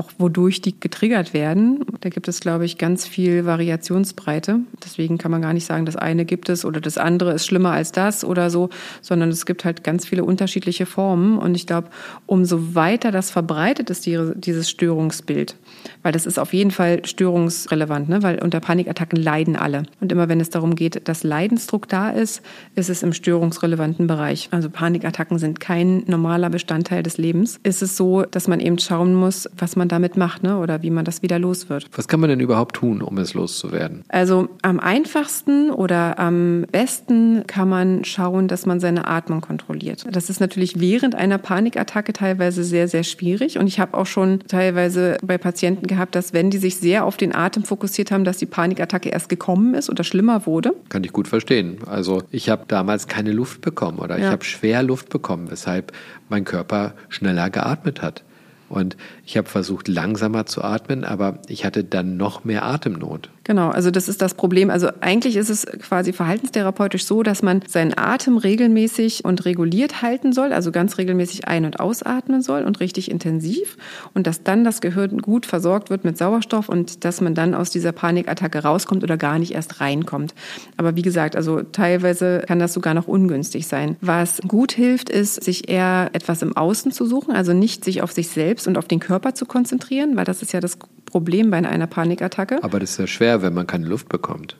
auch 0.00 0.10
wodurch 0.16 0.62
die 0.62 0.78
getriggert 0.80 1.34
werden. 1.34 1.84
Da 2.00 2.08
gibt 2.08 2.26
es, 2.26 2.40
glaube 2.40 2.64
ich, 2.64 2.78
ganz 2.78 3.06
viel 3.06 3.44
Variationsbreite. 3.44 4.60
Deswegen 4.82 5.18
kann 5.18 5.30
man 5.30 5.42
gar 5.42 5.52
nicht 5.52 5.66
sagen, 5.66 5.84
das 5.84 5.96
eine 5.96 6.24
gibt 6.24 6.48
es 6.48 6.64
oder 6.64 6.80
das 6.80 6.96
andere 6.96 7.34
ist 7.34 7.44
schlimmer 7.44 7.72
als 7.72 7.92
das 7.92 8.24
oder 8.24 8.48
so, 8.48 8.70
sondern 9.02 9.28
es 9.28 9.44
gibt 9.44 9.66
halt 9.66 9.84
ganz 9.84 10.06
viele 10.06 10.24
unterschiedliche 10.24 10.86
Formen. 10.86 11.36
Und 11.36 11.54
ich 11.54 11.66
glaube, 11.66 11.88
umso 12.24 12.74
weiter 12.74 13.10
das 13.10 13.30
verbreitet 13.30 13.90
ist, 13.90 14.06
dieses 14.06 14.70
Störungsbild, 14.70 15.56
weil 16.02 16.12
das 16.12 16.24
ist 16.24 16.38
auf 16.38 16.54
jeden 16.54 16.70
Fall 16.70 17.04
störungsrelevant, 17.04 18.08
ne? 18.08 18.22
weil 18.22 18.38
unter 18.42 18.60
Panikattacken 18.60 19.18
leiden 19.20 19.56
alle. 19.56 19.82
Und 20.00 20.10
immer 20.12 20.30
wenn 20.30 20.40
es 20.40 20.48
darum 20.48 20.76
geht, 20.76 21.06
dass 21.08 21.24
Leidensdruck 21.24 21.88
da 21.88 22.08
ist, 22.08 22.40
ist 22.74 22.88
es 22.88 23.02
im 23.02 23.12
störungsrelevanten 23.12 24.06
Bereich. 24.06 24.48
Also 24.50 24.70
Panikattacken 24.70 25.38
sind 25.38 25.60
kein 25.60 26.04
normaler 26.06 26.48
Bestandteil 26.48 27.02
des 27.02 27.18
Lebens. 27.18 27.60
Ist 27.62 27.82
es 27.82 27.98
so, 27.98 28.22
dass 28.22 28.48
man 28.48 28.60
eben 28.60 28.78
schauen 28.78 29.14
muss, 29.14 29.46
was 29.58 29.76
man 29.76 29.89
damit 29.90 30.16
macht 30.16 30.42
ne? 30.42 30.58
oder 30.58 30.82
wie 30.82 30.90
man 30.90 31.04
das 31.04 31.22
wieder 31.22 31.38
los 31.38 31.68
wird. 31.68 31.88
Was 31.96 32.08
kann 32.08 32.20
man 32.20 32.30
denn 32.30 32.40
überhaupt 32.40 32.76
tun, 32.76 33.02
um 33.02 33.18
es 33.18 33.34
loszuwerden? 33.34 34.04
Also 34.08 34.48
am 34.62 34.80
einfachsten 34.80 35.70
oder 35.70 36.18
am 36.18 36.66
besten 36.70 37.44
kann 37.46 37.68
man 37.68 38.04
schauen, 38.04 38.48
dass 38.48 38.66
man 38.66 38.80
seine 38.80 39.06
Atmung 39.06 39.40
kontrolliert. 39.40 40.04
Das 40.10 40.30
ist 40.30 40.40
natürlich 40.40 40.80
während 40.80 41.14
einer 41.14 41.38
Panikattacke 41.38 42.12
teilweise 42.12 42.64
sehr, 42.64 42.88
sehr 42.88 43.04
schwierig. 43.04 43.58
Und 43.58 43.66
ich 43.66 43.80
habe 43.80 43.96
auch 43.96 44.06
schon 44.06 44.40
teilweise 44.48 45.16
bei 45.22 45.38
Patienten 45.38 45.86
gehabt, 45.86 46.14
dass 46.14 46.32
wenn 46.32 46.50
die 46.50 46.58
sich 46.58 46.76
sehr 46.76 47.04
auf 47.04 47.16
den 47.16 47.34
Atem 47.34 47.64
fokussiert 47.64 48.10
haben, 48.10 48.24
dass 48.24 48.38
die 48.38 48.46
Panikattacke 48.46 49.08
erst 49.08 49.28
gekommen 49.28 49.74
ist 49.74 49.90
oder 49.90 50.04
schlimmer 50.04 50.46
wurde. 50.46 50.74
Kann 50.88 51.04
ich 51.04 51.12
gut 51.12 51.28
verstehen. 51.28 51.78
Also 51.86 52.22
ich 52.30 52.48
habe 52.48 52.64
damals 52.68 53.06
keine 53.06 53.32
Luft 53.32 53.60
bekommen 53.60 53.98
oder 53.98 54.18
ja. 54.18 54.26
ich 54.26 54.30
habe 54.30 54.44
schwer 54.44 54.82
Luft 54.82 55.08
bekommen, 55.08 55.50
weshalb 55.50 55.92
mein 56.28 56.44
Körper 56.44 56.94
schneller 57.08 57.50
geatmet 57.50 58.02
hat. 58.02 58.22
Und 58.70 58.96
ich 59.26 59.36
habe 59.36 59.48
versucht, 59.48 59.88
langsamer 59.88 60.46
zu 60.46 60.62
atmen, 60.62 61.04
aber 61.04 61.40
ich 61.48 61.64
hatte 61.64 61.84
dann 61.84 62.16
noch 62.16 62.44
mehr 62.44 62.64
Atemnot. 62.64 63.28
Genau, 63.50 63.70
also 63.70 63.90
das 63.90 64.08
ist 64.08 64.22
das 64.22 64.34
Problem. 64.34 64.70
Also 64.70 64.90
eigentlich 65.00 65.34
ist 65.34 65.48
es 65.48 65.66
quasi 65.66 66.12
verhaltenstherapeutisch 66.12 67.04
so, 67.04 67.24
dass 67.24 67.42
man 67.42 67.62
seinen 67.66 67.98
Atem 67.98 68.36
regelmäßig 68.36 69.24
und 69.24 69.44
reguliert 69.44 70.02
halten 70.02 70.32
soll, 70.32 70.52
also 70.52 70.70
ganz 70.70 70.98
regelmäßig 70.98 71.48
ein- 71.48 71.64
und 71.64 71.80
ausatmen 71.80 72.42
soll 72.42 72.62
und 72.62 72.78
richtig 72.78 73.10
intensiv 73.10 73.76
und 74.14 74.28
dass 74.28 74.44
dann 74.44 74.62
das 74.62 74.80
Gehirn 74.80 75.18
gut 75.18 75.46
versorgt 75.46 75.90
wird 75.90 76.04
mit 76.04 76.16
Sauerstoff 76.16 76.68
und 76.68 77.04
dass 77.04 77.20
man 77.20 77.34
dann 77.34 77.54
aus 77.54 77.70
dieser 77.70 77.90
Panikattacke 77.90 78.62
rauskommt 78.62 79.02
oder 79.02 79.16
gar 79.16 79.40
nicht 79.40 79.52
erst 79.52 79.80
reinkommt. 79.80 80.32
Aber 80.76 80.94
wie 80.94 81.02
gesagt, 81.02 81.34
also 81.34 81.62
teilweise 81.62 82.44
kann 82.46 82.60
das 82.60 82.72
sogar 82.72 82.94
noch 82.94 83.08
ungünstig 83.08 83.66
sein. 83.66 83.96
Was 84.00 84.40
gut 84.46 84.70
hilft, 84.70 85.10
ist, 85.10 85.42
sich 85.42 85.68
eher 85.68 86.10
etwas 86.12 86.42
im 86.42 86.56
Außen 86.56 86.92
zu 86.92 87.04
suchen, 87.04 87.34
also 87.34 87.52
nicht 87.52 87.84
sich 87.84 88.00
auf 88.02 88.12
sich 88.12 88.28
selbst 88.60 88.68
und 88.68 88.78
auf 88.78 88.88
den 88.88 89.00
Körper 89.00 89.34
zu 89.34 89.46
konzentrieren, 89.46 90.16
weil 90.16 90.24
das 90.24 90.42
ist 90.42 90.52
ja 90.52 90.60
das 90.60 90.76
Problem 91.06 91.50
bei 91.50 91.56
einer 91.58 91.86
Panikattacke. 91.86 92.62
Aber 92.62 92.78
das 92.78 92.92
ist 92.92 92.98
ja 92.98 93.06
schwer, 93.06 93.42
wenn 93.42 93.54
man 93.54 93.66
keine 93.66 93.86
Luft 93.86 94.08
bekommt. 94.08 94.56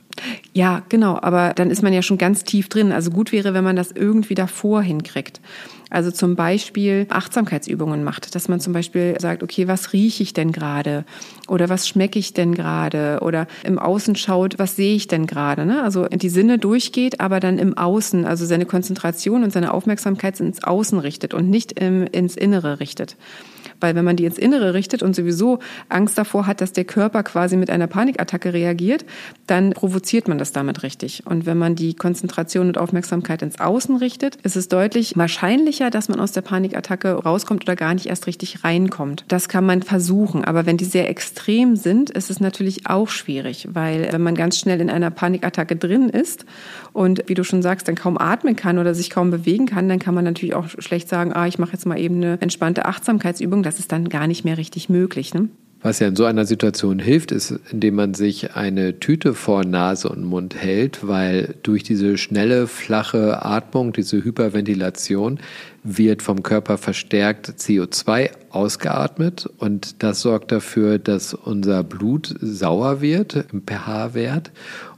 Ja, 0.52 0.83
genau, 0.88 1.19
aber 1.21 1.52
dann 1.54 1.71
ist 1.71 1.83
man 1.83 1.92
ja 1.92 2.02
schon 2.02 2.19
ganz 2.19 2.45
tief 2.45 2.69
drin. 2.69 2.92
Also 2.92 3.11
gut 3.11 3.33
wäre, 3.33 3.54
wenn 3.54 3.64
man 3.64 3.76
das 3.76 3.92
irgendwie 3.92 4.35
davor 4.35 4.83
hinkriegt. 4.83 5.40
Also 5.90 6.12
zum 6.12 6.37
Beispiel 6.37 7.07
Achtsamkeitsübungen 7.09 8.04
macht, 8.04 8.35
dass 8.35 8.49
man 8.49 8.61
zum 8.61 8.73
Beispiel 8.73 9.16
sagt, 9.19 9.42
okay, 9.42 9.66
was 9.66 9.92
rieche 9.92 10.23
ich 10.23 10.33
denn 10.33 10.52
gerade? 10.52 11.04
Oder 11.49 11.69
was 11.69 11.88
schmecke 11.88 12.19
ich 12.19 12.33
denn 12.33 12.54
gerade? 12.54 13.19
Oder 13.23 13.49
im 13.64 13.78
Außen 13.78 14.14
schaut, 14.14 14.59
was 14.59 14.76
sehe 14.76 14.95
ich 14.95 15.09
denn 15.09 15.26
gerade? 15.26 15.66
Ne? 15.66 15.83
Also 15.83 16.07
die 16.07 16.28
Sinne 16.28 16.59
durchgeht, 16.59 17.21
aber 17.21 17.40
dann 17.40 17.59
im 17.59 17.76
Außen, 17.76 18.25
also 18.25 18.47
seine 18.47 18.66
Konzentration 18.66 19.42
und 19.42 19.52
seine 19.52 19.75
Aufmerksamkeit 19.75 20.38
ins 20.38 20.62
Außen 20.62 20.99
richtet 21.00 21.35
und 21.35 21.50
nicht 21.50 21.80
im, 21.80 22.07
ins 22.07 22.37
Innere 22.37 22.78
richtet. 22.78 23.16
Weil 23.81 23.95
wenn 23.95 24.05
man 24.05 24.17
die 24.17 24.25
ins 24.25 24.39
Innere 24.39 24.75
richtet 24.75 25.03
und 25.03 25.17
sowieso 25.17 25.59
Angst 25.89 26.19
davor 26.19 26.47
hat, 26.47 26.61
dass 26.61 26.73
der 26.73 26.85
Körper 26.85 27.23
quasi 27.23 27.57
mit 27.57 27.71
einer 27.71 27.87
Panikattacke 27.87 28.53
reagiert, 28.53 29.05
dann 29.47 29.71
provoziert 29.71 30.29
man 30.29 30.39
das 30.39 30.53
damit 30.53 30.83
richtig. 30.83 31.23
Und 31.27 31.47
wenn 31.47 31.59
man 31.59 31.75
die 31.75 31.95
Konzentration 31.95 32.69
und 32.69 32.79
Aufmerksamkeit 32.79 33.43
ins 33.43 33.61
Außen 33.61 33.97
richtet, 33.97 34.37
ist 34.37 34.57
es 34.57 34.69
deutlich 34.69 35.17
wahrscheinlicher, 35.17 35.91
dass 35.91 36.09
man 36.09 36.21
aus 36.21 36.33
der 36.33 36.43
Panikattacke 36.43 37.13
rauskommt 37.13 37.63
oder 37.65 37.77
gar 37.77 37.95
nicht 37.95 38.07
erst 38.07 38.27
richtig 38.27 38.65
reinkommt. 38.65 39.25
Das 39.29 39.49
kann 39.49 39.65
man 39.65 39.83
versuchen. 39.83 40.45
Aber 40.45 40.67
wenn 40.67 40.77
die 40.77 40.85
sehr 40.85 41.09
extrem 41.09 41.77
sind, 41.77 42.11
ist 42.11 42.31
es 42.31 42.41
natürlich 42.41 42.87
auch 42.87 43.09
schwierig, 43.09 43.69
weil 43.73 44.09
wenn 44.13 44.23
man 44.23 44.35
ganz 44.35 44.59
schnell 44.59 44.81
in 44.81 44.91
einer 44.91 45.11
Panikattacke 45.11 45.77
drin 45.77 46.09
ist 46.09 46.45
und 46.93 47.25
wie 47.27 47.35
du 47.35 47.45
schon 47.45 47.63
sagst, 47.63 47.89
dann 47.89 47.95
kaum 47.95 48.19
atmen 48.19 48.57
kann 48.57 48.79
oder 48.79 48.95
sich 48.95 49.11
kaum 49.11 49.31
bewegen 49.31 49.67
kann, 49.67 49.89
dann 49.89 49.99
kann 49.99 50.15
man 50.15 50.25
natürlich 50.25 50.55
auch 50.55 50.69
schlecht 50.69 51.09
sagen, 51.09 51.33
ah, 51.33 51.47
ich 51.47 51.59
mache 51.59 51.73
jetzt 51.73 51.87
mal 51.87 51.99
eben 51.99 52.17
eine 52.17 52.41
entspannte 52.41 52.87
Achtsamkeitsübung. 52.87 53.63
Ist 53.79 53.93
dann 53.93 54.09
gar 54.09 54.27
nicht 54.27 54.45
mehr 54.45 54.59
richtig 54.59 54.89
möglich. 54.89 55.35
Ne? 55.35 55.49
Was 55.83 55.99
ja 55.99 56.09
in 56.09 56.17
so 56.17 56.27
einer 56.27 56.45
Situation 56.45 56.99
hilft, 56.99 57.33
ist, 57.33 57.59
indem 57.71 57.95
man 57.95 58.12
sich 58.12 58.55
eine 58.55 59.00
Tüte 59.00 59.33
vor 59.33 59.65
Nase 59.65 60.11
und 60.11 60.25
Mund 60.25 60.55
hält, 60.55 61.07
weil 61.09 61.55
durch 61.62 61.83
diese 61.83 62.19
schnelle, 62.19 62.67
flache 62.67 63.43
Atmung, 63.47 63.95
diese 63.95 64.23
Hyperventilation, 64.23 65.41
wird 65.83 66.21
vom 66.21 66.43
Körper 66.43 66.77
verstärkt 66.77 67.49
CO2 67.49 68.31
ausgeatmet 68.50 69.49
und 69.57 70.03
das 70.03 70.21
sorgt 70.21 70.53
dafür, 70.53 70.99
dass 70.99 71.33
unser 71.33 71.83
Blut 71.83 72.35
sauer 72.43 73.00
wird 73.00 73.47
im 73.50 73.62
pH-Wert 73.62 74.50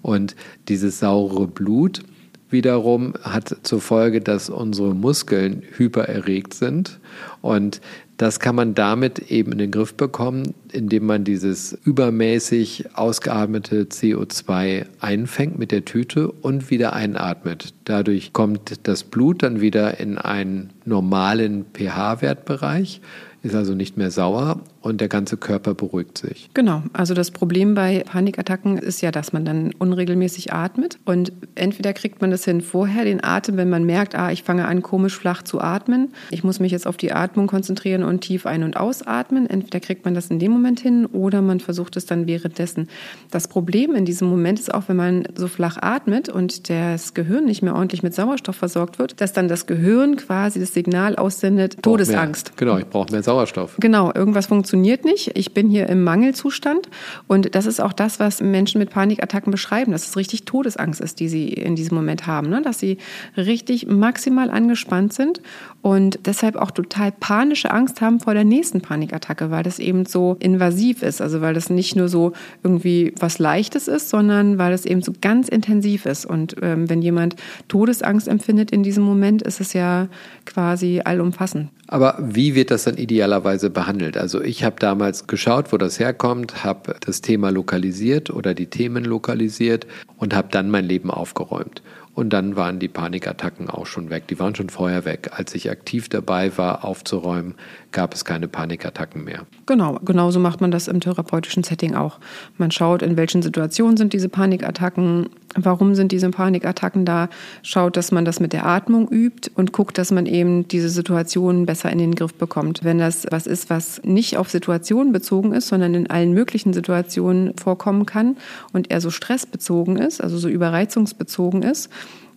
und 0.02 0.34
dieses 0.66 0.98
saure 0.98 1.46
Blut 1.46 2.02
wiederum 2.50 3.14
hat 3.22 3.56
zur 3.62 3.80
Folge, 3.80 4.20
dass 4.20 4.50
unsere 4.50 4.94
Muskeln 4.94 5.62
hypererregt 5.76 6.54
sind 6.54 6.98
und 7.40 7.80
das 8.16 8.40
kann 8.40 8.54
man 8.54 8.74
damit 8.74 9.30
eben 9.30 9.52
in 9.52 9.58
den 9.58 9.70
Griff 9.70 9.94
bekommen, 9.94 10.54
indem 10.70 11.06
man 11.06 11.24
dieses 11.24 11.76
übermäßig 11.84 12.86
ausgeatmete 12.94 13.84
CO2 13.84 14.86
einfängt 15.00 15.58
mit 15.58 15.72
der 15.72 15.84
Tüte 15.84 16.30
und 16.30 16.70
wieder 16.70 16.92
einatmet. 16.92 17.74
Dadurch 17.84 18.32
kommt 18.32 18.86
das 18.86 19.04
Blut 19.04 19.42
dann 19.42 19.60
wieder 19.60 19.98
in 19.98 20.18
einen 20.18 20.70
normalen 20.84 21.64
pH-Wertbereich 21.72 23.00
ist 23.42 23.54
also 23.54 23.74
nicht 23.74 23.96
mehr 23.96 24.10
sauer 24.10 24.60
und 24.80 25.00
der 25.00 25.08
ganze 25.08 25.36
Körper 25.36 25.74
beruhigt 25.74 26.18
sich. 26.18 26.50
Genau, 26.54 26.82
also 26.92 27.14
das 27.14 27.30
Problem 27.30 27.74
bei 27.74 28.04
Panikattacken 28.06 28.78
ist 28.78 29.00
ja, 29.00 29.10
dass 29.10 29.32
man 29.32 29.44
dann 29.44 29.72
unregelmäßig 29.78 30.52
atmet 30.52 30.98
und 31.04 31.32
entweder 31.54 31.92
kriegt 31.92 32.20
man 32.20 32.30
das 32.30 32.44
hin 32.44 32.60
vorher, 32.60 33.04
den 33.04 33.22
Atem, 33.22 33.56
wenn 33.56 33.68
man 33.68 33.84
merkt, 33.84 34.14
ah, 34.14 34.30
ich 34.30 34.42
fange 34.42 34.66
an 34.66 34.82
komisch 34.82 35.16
flach 35.16 35.42
zu 35.42 35.60
atmen, 35.60 36.12
ich 36.30 36.44
muss 36.44 36.60
mich 36.60 36.72
jetzt 36.72 36.86
auf 36.86 36.96
die 36.96 37.12
Atmung 37.12 37.48
konzentrieren 37.48 38.04
und 38.04 38.20
tief 38.20 38.46
ein- 38.46 38.62
und 38.62 38.76
ausatmen, 38.76 39.48
entweder 39.48 39.80
kriegt 39.80 40.04
man 40.04 40.14
das 40.14 40.28
in 40.28 40.38
dem 40.38 40.52
Moment 40.52 40.80
hin 40.80 41.06
oder 41.06 41.42
man 41.42 41.58
versucht 41.60 41.96
es 41.96 42.06
dann 42.06 42.26
währenddessen. 42.26 42.88
Das 43.30 43.48
Problem 43.48 43.94
in 43.94 44.04
diesem 44.04 44.28
Moment 44.28 44.60
ist 44.60 44.72
auch, 44.72 44.84
wenn 44.86 44.96
man 44.96 45.24
so 45.34 45.48
flach 45.48 45.78
atmet 45.80 46.28
und 46.28 46.70
das 46.70 47.14
Gehirn 47.14 47.44
nicht 47.44 47.62
mehr 47.62 47.74
ordentlich 47.74 48.02
mit 48.02 48.14
Sauerstoff 48.14 48.56
versorgt 48.56 48.98
wird, 48.98 49.20
dass 49.20 49.32
dann 49.32 49.48
das 49.48 49.66
Gehirn 49.66 50.16
quasi 50.16 50.60
das 50.60 50.74
Signal 50.74 51.16
aussendet, 51.16 51.82
Todesangst. 51.82 52.50
Mehr, 52.50 52.56
genau, 52.56 52.78
ich 52.78 52.86
brauche 52.86 53.10
mehr 53.10 53.22
Sauerstoff. 53.22 53.31
Sauerstoff. 53.32 53.76
Genau, 53.78 54.12
irgendwas 54.12 54.46
funktioniert 54.46 55.04
nicht. 55.04 55.36
Ich 55.38 55.54
bin 55.54 55.70
hier 55.70 55.88
im 55.88 56.04
Mangelzustand. 56.04 56.88
Und 57.26 57.54
das 57.54 57.66
ist 57.66 57.80
auch 57.80 57.92
das, 57.92 58.20
was 58.20 58.40
Menschen 58.42 58.78
mit 58.78 58.90
Panikattacken 58.90 59.50
beschreiben, 59.50 59.92
dass 59.92 60.06
es 60.06 60.16
richtig 60.16 60.44
Todesangst 60.44 61.00
ist, 61.00 61.18
die 61.18 61.28
sie 61.28 61.48
in 61.48 61.74
diesem 61.74 61.96
Moment 61.96 62.26
haben. 62.26 62.50
Ne? 62.50 62.60
Dass 62.60 62.78
sie 62.78 62.98
richtig 63.36 63.86
maximal 63.86 64.50
angespannt 64.50 65.14
sind 65.14 65.40
und 65.82 66.20
deshalb 66.26 66.54
auch 66.54 66.70
total 66.70 67.10
panische 67.10 67.72
Angst 67.72 68.00
haben 68.00 68.20
vor 68.20 68.34
der 68.34 68.44
nächsten 68.44 68.80
Panikattacke, 68.80 69.50
weil 69.50 69.64
das 69.64 69.80
eben 69.80 70.06
so 70.06 70.36
invasiv 70.38 71.02
ist. 71.02 71.20
Also 71.20 71.40
weil 71.40 71.54
das 71.54 71.70
nicht 71.70 71.96
nur 71.96 72.08
so 72.08 72.32
irgendwie 72.62 73.12
was 73.18 73.40
Leichtes 73.40 73.88
ist, 73.88 74.08
sondern 74.08 74.58
weil 74.58 74.72
es 74.72 74.86
eben 74.86 75.02
so 75.02 75.12
ganz 75.20 75.48
intensiv 75.48 76.06
ist. 76.06 76.24
Und 76.24 76.54
ähm, 76.62 76.88
wenn 76.88 77.02
jemand 77.02 77.34
Todesangst 77.66 78.28
empfindet 78.28 78.70
in 78.70 78.84
diesem 78.84 79.02
Moment, 79.02 79.42
ist 79.42 79.60
es 79.60 79.72
ja 79.72 80.06
quasi 80.46 81.02
allumfassend. 81.04 81.70
Aber 81.88 82.16
wie 82.20 82.54
wird 82.54 82.70
das 82.70 82.84
dann 82.84 82.96
idealerweise 82.96 83.68
behandelt? 83.68 84.16
Also 84.16 84.40
ich 84.40 84.62
habe 84.62 84.76
damals 84.78 85.26
geschaut, 85.26 85.72
wo 85.72 85.78
das 85.78 85.98
herkommt, 85.98 86.62
habe 86.62 86.94
das 87.04 87.22
Thema 87.22 87.50
lokalisiert 87.50 88.30
oder 88.30 88.54
die 88.54 88.66
Themen 88.66 89.04
lokalisiert 89.04 89.88
und 90.16 90.32
habe 90.32 90.48
dann 90.52 90.70
mein 90.70 90.84
Leben 90.84 91.10
aufgeräumt. 91.10 91.82
Und 92.14 92.30
dann 92.30 92.56
waren 92.56 92.78
die 92.78 92.88
Panikattacken 92.88 93.70
auch 93.70 93.86
schon 93.86 94.10
weg. 94.10 94.28
Die 94.28 94.38
waren 94.38 94.54
schon 94.54 94.68
vorher 94.68 95.06
weg. 95.06 95.30
Als 95.32 95.54
ich 95.54 95.70
aktiv 95.70 96.10
dabei 96.10 96.56
war, 96.58 96.84
aufzuräumen, 96.84 97.54
gab 97.90 98.12
es 98.12 98.26
keine 98.26 98.48
Panikattacken 98.48 99.24
mehr. 99.24 99.46
Genau, 99.64 99.98
genauso 100.04 100.38
macht 100.38 100.60
man 100.60 100.70
das 100.70 100.88
im 100.88 101.00
therapeutischen 101.00 101.62
Setting 101.62 101.94
auch. 101.94 102.18
Man 102.58 102.70
schaut, 102.70 103.00
in 103.02 103.16
welchen 103.16 103.40
Situationen 103.40 103.96
sind 103.96 104.12
diese 104.12 104.28
Panikattacken, 104.28 105.30
warum 105.54 105.94
sind 105.94 106.12
diese 106.12 106.30
Panikattacken 106.30 107.06
da, 107.06 107.28
schaut, 107.62 107.96
dass 107.96 108.12
man 108.12 108.26
das 108.26 108.40
mit 108.40 108.52
der 108.52 108.66
Atmung 108.66 109.08
übt 109.08 109.50
und 109.54 109.72
guckt, 109.72 109.96
dass 109.96 110.10
man 110.10 110.26
eben 110.26 110.68
diese 110.68 110.90
Situationen 110.90 111.64
besser 111.64 111.90
in 111.90 111.98
den 111.98 112.14
Griff 112.14 112.34
bekommt. 112.34 112.84
Wenn 112.84 112.98
das 112.98 113.26
was 113.30 113.46
ist, 113.46 113.70
was 113.70 114.02
nicht 114.04 114.36
auf 114.36 114.50
Situationen 114.50 115.12
bezogen 115.12 115.52
ist, 115.52 115.68
sondern 115.68 115.94
in 115.94 116.10
allen 116.10 116.32
möglichen 116.32 116.72
Situationen 116.74 117.56
vorkommen 117.56 118.04
kann 118.04 118.36
und 118.72 118.90
eher 118.90 119.00
so 119.00 119.10
stressbezogen 119.10 119.96
ist, 119.96 120.22
also 120.22 120.36
so 120.36 120.48
überreizungsbezogen 120.48 121.62
ist, 121.62 121.90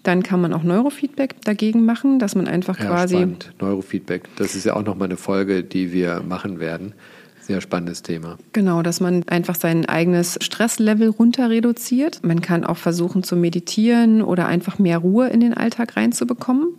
dann 0.07 0.23
kann 0.23 0.41
man 0.41 0.53
auch 0.53 0.63
Neurofeedback 0.63 1.41
dagegen 1.41 1.85
machen, 1.85 2.19
dass 2.19 2.35
man 2.35 2.47
einfach 2.47 2.79
ja, 2.79 2.85
quasi. 2.85 3.15
Spannend. 3.15 3.53
Neurofeedback, 3.59 4.23
das 4.35 4.55
ist 4.55 4.65
ja 4.65 4.75
auch 4.75 4.83
nochmal 4.83 5.07
eine 5.07 5.17
Folge, 5.17 5.63
die 5.63 5.91
wir 5.91 6.21
machen 6.21 6.59
werden. 6.59 6.93
Sehr 7.41 7.61
spannendes 7.61 8.01
Thema. 8.01 8.37
Genau, 8.53 8.81
dass 8.81 8.99
man 8.99 9.27
einfach 9.27 9.53
sein 9.53 9.85
eigenes 9.85 10.39
Stresslevel 10.41 11.09
runter 11.09 11.51
reduziert. 11.51 12.21
Man 12.23 12.41
kann 12.41 12.63
auch 12.63 12.77
versuchen 12.77 13.21
zu 13.21 13.35
meditieren 13.35 14.23
oder 14.23 14.47
einfach 14.47 14.79
mehr 14.79 14.97
Ruhe 14.97 15.27
in 15.27 15.41
den 15.41 15.53
Alltag 15.53 15.95
reinzubekommen. 15.95 16.69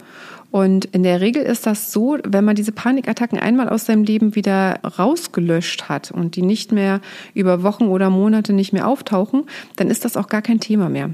Und 0.51 0.87
in 0.87 1.03
der 1.05 1.21
Regel 1.21 1.43
ist 1.43 1.67
das 1.67 1.93
so, 1.93 2.19
wenn 2.27 2.45
man 2.45 2.57
diese 2.57 2.73
Panikattacken 2.73 3.39
einmal 3.39 3.69
aus 3.69 3.87
seinem 3.87 4.03
Leben 4.03 4.35
wieder 4.35 4.81
rausgelöscht 4.99 5.89
hat 5.89 6.11
und 6.11 6.35
die 6.35 6.43
nicht 6.43 6.73
mehr 6.73 7.01
über 7.35 7.63
Wochen 7.63 7.85
oder 7.85 8.11
Monate 8.11 8.53
nicht 8.53 8.73
mehr 8.73 8.89
auftauchen, 8.89 9.45
dann 9.77 9.89
ist 9.89 10.05
das 10.05 10.17
auch 10.17 10.29
gar 10.29 10.43
kein 10.43 10.59
Thema 10.59 10.89
mehr. 10.89 11.11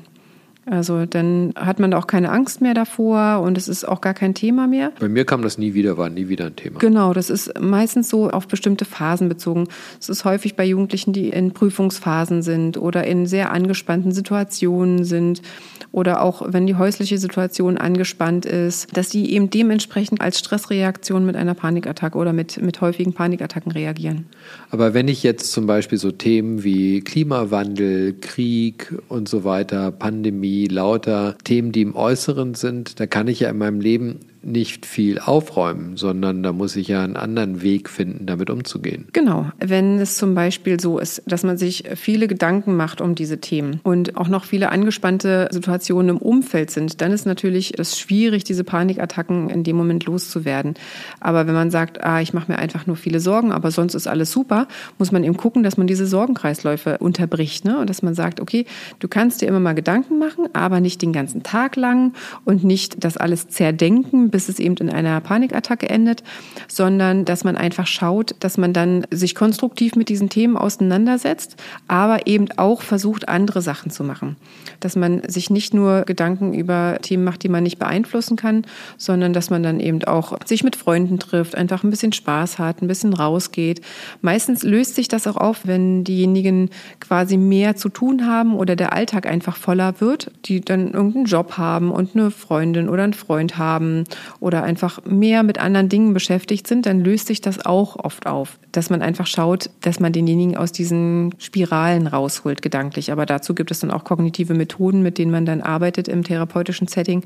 Also 0.64 1.06
dann 1.06 1.52
hat 1.56 1.80
man 1.80 1.92
auch 1.92 2.06
keine 2.06 2.30
Angst 2.30 2.60
mehr 2.60 2.74
davor 2.74 3.40
und 3.40 3.58
es 3.58 3.66
ist 3.66 3.86
auch 3.86 4.00
gar 4.00 4.14
kein 4.14 4.32
Thema 4.34 4.68
mehr. 4.68 4.92
Bei 5.00 5.08
mir 5.08 5.24
kam 5.24 5.42
das 5.42 5.58
nie 5.58 5.74
wieder, 5.74 5.98
war 5.98 6.08
nie 6.08 6.28
wieder 6.28 6.46
ein 6.46 6.56
Thema. 6.56 6.78
Genau, 6.78 7.12
das 7.12 7.30
ist 7.30 7.60
meistens 7.60 8.08
so 8.08 8.30
auf 8.30 8.46
bestimmte 8.46 8.84
Phasen 8.84 9.28
bezogen. 9.28 9.66
Es 10.00 10.08
ist 10.08 10.24
häufig 10.24 10.54
bei 10.54 10.64
Jugendlichen, 10.64 11.12
die 11.12 11.30
in 11.30 11.52
Prüfungsphasen 11.52 12.42
sind 12.42 12.78
oder 12.78 13.04
in 13.04 13.26
sehr 13.26 13.50
angespannten 13.50 14.12
Situationen 14.12 15.04
sind 15.04 15.42
oder 15.90 16.22
auch 16.22 16.42
wenn 16.52 16.66
die 16.66 16.76
häusliche 16.76 17.18
Situation 17.18 17.76
angespannt 17.76 18.46
ist, 18.46 18.96
dass 18.96 19.08
die 19.08 19.34
eben 19.34 19.50
dementsprechend 19.50 20.20
als 20.20 20.38
Stressreaktion 20.38 21.26
mit 21.26 21.34
einer 21.34 21.54
Panikattacke 21.54 22.16
oder 22.16 22.32
mit, 22.32 22.62
mit 22.62 22.80
häufigen 22.80 23.12
Panikattacken 23.12 23.72
reagieren. 23.72 24.26
Aber 24.70 24.94
wenn 24.94 25.08
ich 25.08 25.22
jetzt 25.22 25.52
zum 25.52 25.66
Beispiel 25.66 25.98
so 25.98 26.12
Themen 26.12 26.62
wie 26.62 27.00
Klimawandel, 27.00 28.14
Krieg 28.20 28.94
und 29.08 29.28
so 29.28 29.44
weiter, 29.44 29.90
Pandemie, 29.90 30.51
lauter 30.66 31.36
Themen, 31.44 31.72
die 31.72 31.82
im 31.82 31.96
Äußeren 31.96 32.54
sind, 32.54 33.00
da 33.00 33.06
kann 33.06 33.28
ich 33.28 33.40
ja 33.40 33.50
in 33.50 33.58
meinem 33.58 33.80
Leben 33.80 34.20
nicht 34.42 34.86
viel 34.86 35.18
aufräumen, 35.18 35.96
sondern 35.96 36.42
da 36.42 36.52
muss 36.52 36.76
ich 36.76 36.88
ja 36.88 37.02
einen 37.02 37.16
anderen 37.16 37.62
Weg 37.62 37.88
finden, 37.88 38.26
damit 38.26 38.50
umzugehen. 38.50 39.06
Genau, 39.12 39.50
wenn 39.58 39.98
es 39.98 40.16
zum 40.16 40.34
Beispiel 40.34 40.80
so 40.80 40.98
ist, 40.98 41.22
dass 41.26 41.42
man 41.42 41.58
sich 41.58 41.84
viele 41.94 42.28
Gedanken 42.28 42.76
macht 42.76 43.00
um 43.00 43.14
diese 43.14 43.38
Themen 43.38 43.80
und 43.82 44.16
auch 44.16 44.28
noch 44.28 44.44
viele 44.44 44.70
angespannte 44.70 45.48
Situationen 45.50 46.16
im 46.16 46.18
Umfeld 46.18 46.70
sind, 46.70 47.00
dann 47.00 47.12
ist 47.12 47.26
natürlich 47.26 47.78
es 47.78 47.98
schwierig, 47.98 48.44
diese 48.44 48.64
Panikattacken 48.64 49.48
in 49.48 49.64
dem 49.64 49.76
Moment 49.76 50.04
loszuwerden. 50.06 50.74
Aber 51.20 51.46
wenn 51.46 51.54
man 51.54 51.70
sagt, 51.70 52.02
ah, 52.02 52.20
ich 52.20 52.34
mache 52.34 52.50
mir 52.50 52.58
einfach 52.58 52.86
nur 52.86 52.96
viele 52.96 53.20
Sorgen, 53.20 53.52
aber 53.52 53.70
sonst 53.70 53.94
ist 53.94 54.06
alles 54.06 54.32
super, 54.32 54.66
muss 54.98 55.12
man 55.12 55.24
eben 55.24 55.36
gucken, 55.36 55.62
dass 55.62 55.76
man 55.76 55.86
diese 55.86 56.06
Sorgenkreisläufe 56.06 56.98
unterbricht 56.98 57.64
ne? 57.64 57.78
und 57.78 57.88
dass 57.88 58.02
man 58.02 58.14
sagt, 58.14 58.40
okay, 58.40 58.66
du 58.98 59.08
kannst 59.08 59.40
dir 59.40 59.46
immer 59.46 59.60
mal 59.60 59.74
Gedanken 59.74 60.18
machen, 60.18 60.48
aber 60.52 60.80
nicht 60.80 61.02
den 61.02 61.12
ganzen 61.12 61.42
Tag 61.42 61.76
lang 61.76 62.12
und 62.44 62.64
nicht 62.64 63.04
das 63.04 63.16
alles 63.16 63.48
zerdenken, 63.48 64.31
bis 64.32 64.48
es 64.48 64.58
eben 64.58 64.74
in 64.76 64.90
einer 64.90 65.20
Panikattacke 65.20 65.88
endet, 65.88 66.24
sondern 66.66 67.24
dass 67.24 67.44
man 67.44 67.56
einfach 67.56 67.86
schaut, 67.86 68.34
dass 68.40 68.58
man 68.58 68.72
dann 68.72 69.06
sich 69.12 69.36
konstruktiv 69.36 69.94
mit 69.94 70.08
diesen 70.08 70.28
Themen 70.28 70.56
auseinandersetzt, 70.56 71.56
aber 71.86 72.26
eben 72.26 72.48
auch 72.56 72.82
versucht, 72.82 73.28
andere 73.28 73.62
Sachen 73.62 73.90
zu 73.90 74.02
machen. 74.02 74.36
Dass 74.80 74.96
man 74.96 75.22
sich 75.28 75.50
nicht 75.50 75.74
nur 75.74 76.02
Gedanken 76.02 76.52
über 76.54 76.98
Themen 77.02 77.22
macht, 77.22 77.44
die 77.44 77.48
man 77.48 77.62
nicht 77.62 77.78
beeinflussen 77.78 78.36
kann, 78.36 78.64
sondern 78.98 79.32
dass 79.32 79.50
man 79.50 79.62
dann 79.62 79.78
eben 79.78 80.02
auch 80.04 80.36
sich 80.44 80.64
mit 80.64 80.74
Freunden 80.74 81.20
trifft, 81.20 81.54
einfach 81.54 81.84
ein 81.84 81.90
bisschen 81.90 82.12
Spaß 82.12 82.58
hat, 82.58 82.82
ein 82.82 82.88
bisschen 82.88 83.14
rausgeht. 83.14 83.80
Meistens 84.22 84.62
löst 84.62 84.96
sich 84.96 85.08
das 85.08 85.26
auch 85.26 85.36
auf, 85.36 85.60
wenn 85.66 86.04
diejenigen 86.04 86.70
quasi 87.00 87.36
mehr 87.36 87.76
zu 87.76 87.88
tun 87.88 88.26
haben 88.26 88.54
oder 88.54 88.74
der 88.74 88.92
Alltag 88.92 89.26
einfach 89.26 89.56
voller 89.56 90.00
wird, 90.00 90.30
die 90.46 90.60
dann 90.60 90.92
irgendeinen 90.92 91.26
Job 91.26 91.58
haben 91.58 91.90
und 91.90 92.14
eine 92.14 92.30
Freundin 92.30 92.88
oder 92.88 93.04
einen 93.04 93.12
Freund 93.12 93.58
haben 93.58 94.04
oder 94.40 94.62
einfach 94.62 95.04
mehr 95.04 95.42
mit 95.42 95.58
anderen 95.58 95.88
Dingen 95.88 96.14
beschäftigt 96.14 96.66
sind, 96.66 96.86
dann 96.86 97.00
löst 97.00 97.26
sich 97.26 97.40
das 97.40 97.64
auch 97.64 97.96
oft 97.96 98.26
auf. 98.26 98.58
Dass 98.72 98.90
man 98.90 99.02
einfach 99.02 99.26
schaut, 99.26 99.70
dass 99.80 100.00
man 100.00 100.12
denjenigen 100.12 100.56
aus 100.56 100.72
diesen 100.72 101.34
Spiralen 101.38 102.06
rausholt, 102.06 102.62
gedanklich. 102.62 103.12
Aber 103.12 103.26
dazu 103.26 103.54
gibt 103.54 103.70
es 103.70 103.80
dann 103.80 103.90
auch 103.90 104.04
kognitive 104.04 104.54
Methoden, 104.54 105.02
mit 105.02 105.18
denen 105.18 105.30
man 105.30 105.44
dann 105.44 105.60
arbeitet 105.60 106.08
im 106.08 106.24
therapeutischen 106.24 106.88
Setting, 106.88 107.24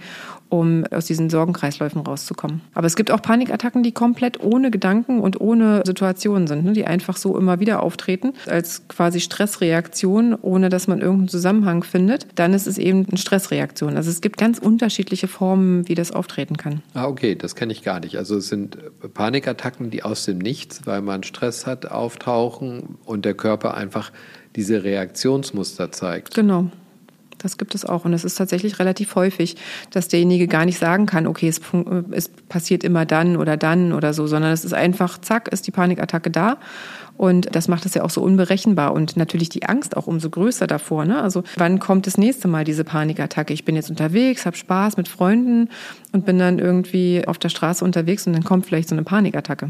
um 0.48 0.84
aus 0.90 1.06
diesen 1.06 1.30
Sorgenkreisläufen 1.30 2.00
rauszukommen. 2.00 2.60
Aber 2.74 2.86
es 2.86 2.96
gibt 2.96 3.10
auch 3.10 3.22
Panikattacken, 3.22 3.82
die 3.82 3.92
komplett 3.92 4.42
ohne 4.42 4.70
Gedanken 4.70 5.20
und 5.20 5.40
ohne 5.40 5.82
Situationen 5.84 6.46
sind, 6.46 6.64
ne, 6.64 6.72
die 6.72 6.86
einfach 6.86 7.16
so 7.16 7.38
immer 7.38 7.60
wieder 7.60 7.82
auftreten, 7.82 8.32
als 8.46 8.86
quasi 8.88 9.20
Stressreaktion, 9.20 10.34
ohne 10.34 10.68
dass 10.68 10.88
man 10.88 11.00
irgendeinen 11.00 11.28
Zusammenhang 11.28 11.82
findet. 11.82 12.26
Dann 12.34 12.54
ist 12.54 12.66
es 12.66 12.78
eben 12.78 13.06
eine 13.06 13.18
Stressreaktion. 13.18 13.96
Also 13.96 14.10
es 14.10 14.20
gibt 14.20 14.36
ganz 14.38 14.58
unterschiedliche 14.58 15.28
Formen, 15.28 15.88
wie 15.88 15.94
das 15.94 16.12
auftreten 16.12 16.56
kann. 16.56 16.82
Ah, 16.94 17.06
okay, 17.06 17.34
das 17.34 17.54
kenne 17.54 17.72
ich 17.72 17.82
gar 17.82 18.00
nicht. 18.00 18.16
Also 18.16 18.36
es 18.36 18.48
sind 18.48 18.78
Panikattacken, 19.12 19.90
die 19.90 20.02
aus 20.02 20.24
dem 20.24 20.38
Nichts, 20.38 20.86
weil 20.86 21.02
man 21.02 21.22
Stress 21.24 21.66
hat, 21.66 21.86
auftauchen 21.86 22.96
und 23.04 23.24
der 23.24 23.34
Körper 23.34 23.74
einfach 23.74 24.12
diese 24.56 24.82
Reaktionsmuster 24.82 25.92
zeigt. 25.92 26.34
Genau. 26.34 26.70
Das 27.38 27.58
gibt 27.58 27.74
es 27.74 27.84
auch. 27.84 28.04
Und 28.04 28.14
es 28.14 28.24
ist 28.24 28.36
tatsächlich 28.36 28.78
relativ 28.78 29.14
häufig, 29.14 29.56
dass 29.90 30.08
derjenige 30.08 30.48
gar 30.48 30.64
nicht 30.64 30.78
sagen 30.78 31.06
kann, 31.06 31.26
okay, 31.26 31.48
es, 31.48 31.60
es, 32.12 32.28
passiert 32.48 32.82
immer 32.82 33.04
dann 33.04 33.36
oder 33.36 33.56
dann 33.56 33.92
oder 33.92 34.14
so, 34.14 34.26
sondern 34.26 34.52
es 34.52 34.64
ist 34.64 34.72
einfach, 34.72 35.18
zack, 35.18 35.48
ist 35.48 35.66
die 35.66 35.70
Panikattacke 35.70 36.30
da. 36.30 36.56
Und 37.16 37.54
das 37.54 37.68
macht 37.68 37.86
es 37.86 37.94
ja 37.94 38.02
auch 38.02 38.10
so 38.10 38.22
unberechenbar 38.22 38.92
und 38.92 39.16
natürlich 39.16 39.48
die 39.48 39.64
Angst 39.64 39.96
auch 39.96 40.06
umso 40.06 40.30
größer 40.30 40.66
davor. 40.66 41.04
Ne? 41.04 41.20
Also 41.22 41.42
wann 41.56 41.78
kommt 41.78 42.06
das 42.06 42.18
nächste 42.18 42.48
Mal 42.48 42.64
diese 42.64 42.84
Panikattacke? 42.84 43.54
Ich 43.54 43.64
bin 43.64 43.76
jetzt 43.76 43.90
unterwegs, 43.90 44.46
habe 44.46 44.56
Spaß 44.56 44.96
mit 44.96 45.08
Freunden 45.08 45.68
und 46.12 46.26
bin 46.26 46.38
dann 46.38 46.58
irgendwie 46.58 47.22
auf 47.26 47.38
der 47.38 47.48
Straße 47.48 47.84
unterwegs 47.84 48.26
und 48.26 48.32
dann 48.32 48.44
kommt 48.44 48.66
vielleicht 48.66 48.88
so 48.88 48.94
eine 48.94 49.04
Panikattacke. 49.04 49.68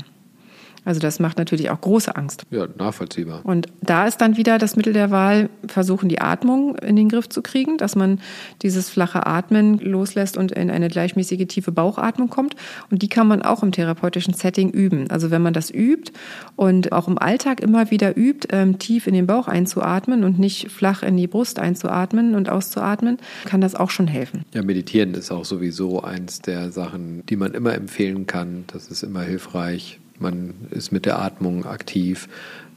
Also 0.86 1.00
das 1.00 1.18
macht 1.18 1.36
natürlich 1.36 1.68
auch 1.70 1.80
große 1.80 2.14
Angst. 2.14 2.44
Ja, 2.50 2.68
nachvollziehbar. 2.78 3.40
Und 3.42 3.66
da 3.82 4.06
ist 4.06 4.18
dann 4.18 4.36
wieder 4.36 4.56
das 4.56 4.76
Mittel 4.76 4.92
der 4.92 5.10
Wahl, 5.10 5.50
versuchen 5.66 6.08
die 6.08 6.20
Atmung 6.20 6.76
in 6.76 6.94
den 6.94 7.08
Griff 7.08 7.28
zu 7.28 7.42
kriegen, 7.42 7.76
dass 7.76 7.96
man 7.96 8.20
dieses 8.62 8.88
flache 8.88 9.26
Atmen 9.26 9.78
loslässt 9.80 10.36
und 10.36 10.52
in 10.52 10.70
eine 10.70 10.88
gleichmäßige 10.88 11.48
tiefe 11.48 11.72
Bauchatmung 11.72 12.30
kommt. 12.30 12.54
Und 12.88 13.02
die 13.02 13.08
kann 13.08 13.26
man 13.26 13.42
auch 13.42 13.64
im 13.64 13.72
therapeutischen 13.72 14.32
Setting 14.32 14.70
üben. 14.70 15.10
Also 15.10 15.32
wenn 15.32 15.42
man 15.42 15.52
das 15.52 15.72
übt 15.72 16.12
und 16.54 16.92
auch 16.92 17.08
im 17.08 17.18
Alltag 17.18 17.60
immer 17.60 17.90
wieder 17.90 18.16
übt, 18.16 18.46
ähm, 18.52 18.78
tief 18.78 19.08
in 19.08 19.14
den 19.14 19.26
Bauch 19.26 19.48
einzuatmen 19.48 20.22
und 20.22 20.38
nicht 20.38 20.70
flach 20.70 21.02
in 21.02 21.16
die 21.16 21.26
Brust 21.26 21.58
einzuatmen 21.58 22.36
und 22.36 22.48
auszuatmen, 22.48 23.18
kann 23.44 23.60
das 23.60 23.74
auch 23.74 23.90
schon 23.90 24.06
helfen. 24.06 24.44
Ja, 24.54 24.62
meditieren 24.62 25.14
ist 25.14 25.32
auch 25.32 25.44
sowieso 25.44 26.04
eins 26.04 26.42
der 26.42 26.70
Sachen, 26.70 27.26
die 27.26 27.34
man 27.34 27.54
immer 27.54 27.74
empfehlen 27.74 28.26
kann. 28.26 28.62
Das 28.68 28.86
ist 28.86 29.02
immer 29.02 29.22
hilfreich 29.22 29.98
man 30.18 30.54
ist 30.70 30.92
mit 30.92 31.06
der 31.06 31.18
Atmung 31.18 31.66
aktiv. 31.66 32.28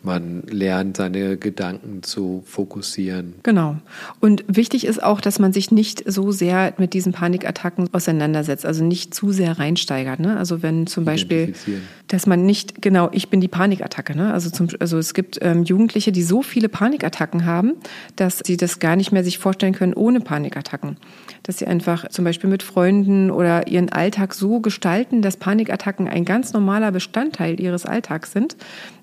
Man 0.01 0.43
lernt, 0.49 0.95
seine 0.95 1.35
Gedanken 1.35 2.03
zu 2.03 2.41
fokussieren. 2.45 3.33
Genau. 3.43 3.75
Und 4.21 4.45
wichtig 4.47 4.85
ist 4.85 5.03
auch, 5.03 5.19
dass 5.19 5.39
man 5.39 5.51
sich 5.51 5.71
nicht 5.71 6.09
so 6.09 6.31
sehr 6.31 6.73
mit 6.77 6.93
diesen 6.93 7.11
Panikattacken 7.11 7.93
auseinandersetzt, 7.93 8.65
also 8.65 8.85
nicht 8.85 9.13
zu 9.13 9.33
sehr 9.33 9.59
reinsteigert. 9.59 10.21
Ne? 10.21 10.37
Also 10.37 10.63
wenn 10.63 10.87
zum 10.87 11.03
Beispiel, 11.03 11.53
dass 12.07 12.27
man 12.27 12.45
nicht, 12.45 12.81
genau, 12.81 13.09
ich 13.11 13.27
bin 13.27 13.41
die 13.41 13.49
Panikattacke. 13.49 14.15
Ne? 14.15 14.31
Also, 14.31 14.49
zum, 14.49 14.69
also 14.79 14.97
es 14.97 15.13
gibt 15.13 15.37
ähm, 15.41 15.63
Jugendliche, 15.63 16.13
die 16.13 16.23
so 16.23 16.43
viele 16.43 16.69
Panikattacken 16.69 17.45
haben, 17.45 17.73
dass 18.15 18.41
sie 18.45 18.55
das 18.55 18.79
gar 18.79 18.95
nicht 18.95 19.11
mehr 19.11 19.25
sich 19.25 19.37
vorstellen 19.37 19.73
können 19.73 19.93
ohne 19.93 20.21
Panikattacken 20.21 20.95
dass 21.43 21.57
sie 21.57 21.67
einfach 21.67 22.07
zum 22.09 22.25
Beispiel 22.25 22.49
mit 22.49 22.63
Freunden 22.63 23.31
oder 23.31 23.67
ihren 23.67 23.89
Alltag 23.89 24.33
so 24.33 24.59
gestalten, 24.59 25.21
dass 25.21 25.37
Panikattacken 25.37 26.07
ein 26.07 26.25
ganz 26.25 26.53
normaler 26.53 26.91
Bestandteil 26.91 27.59
ihres 27.59 27.85
Alltags 27.85 28.31
sind. 28.31 28.55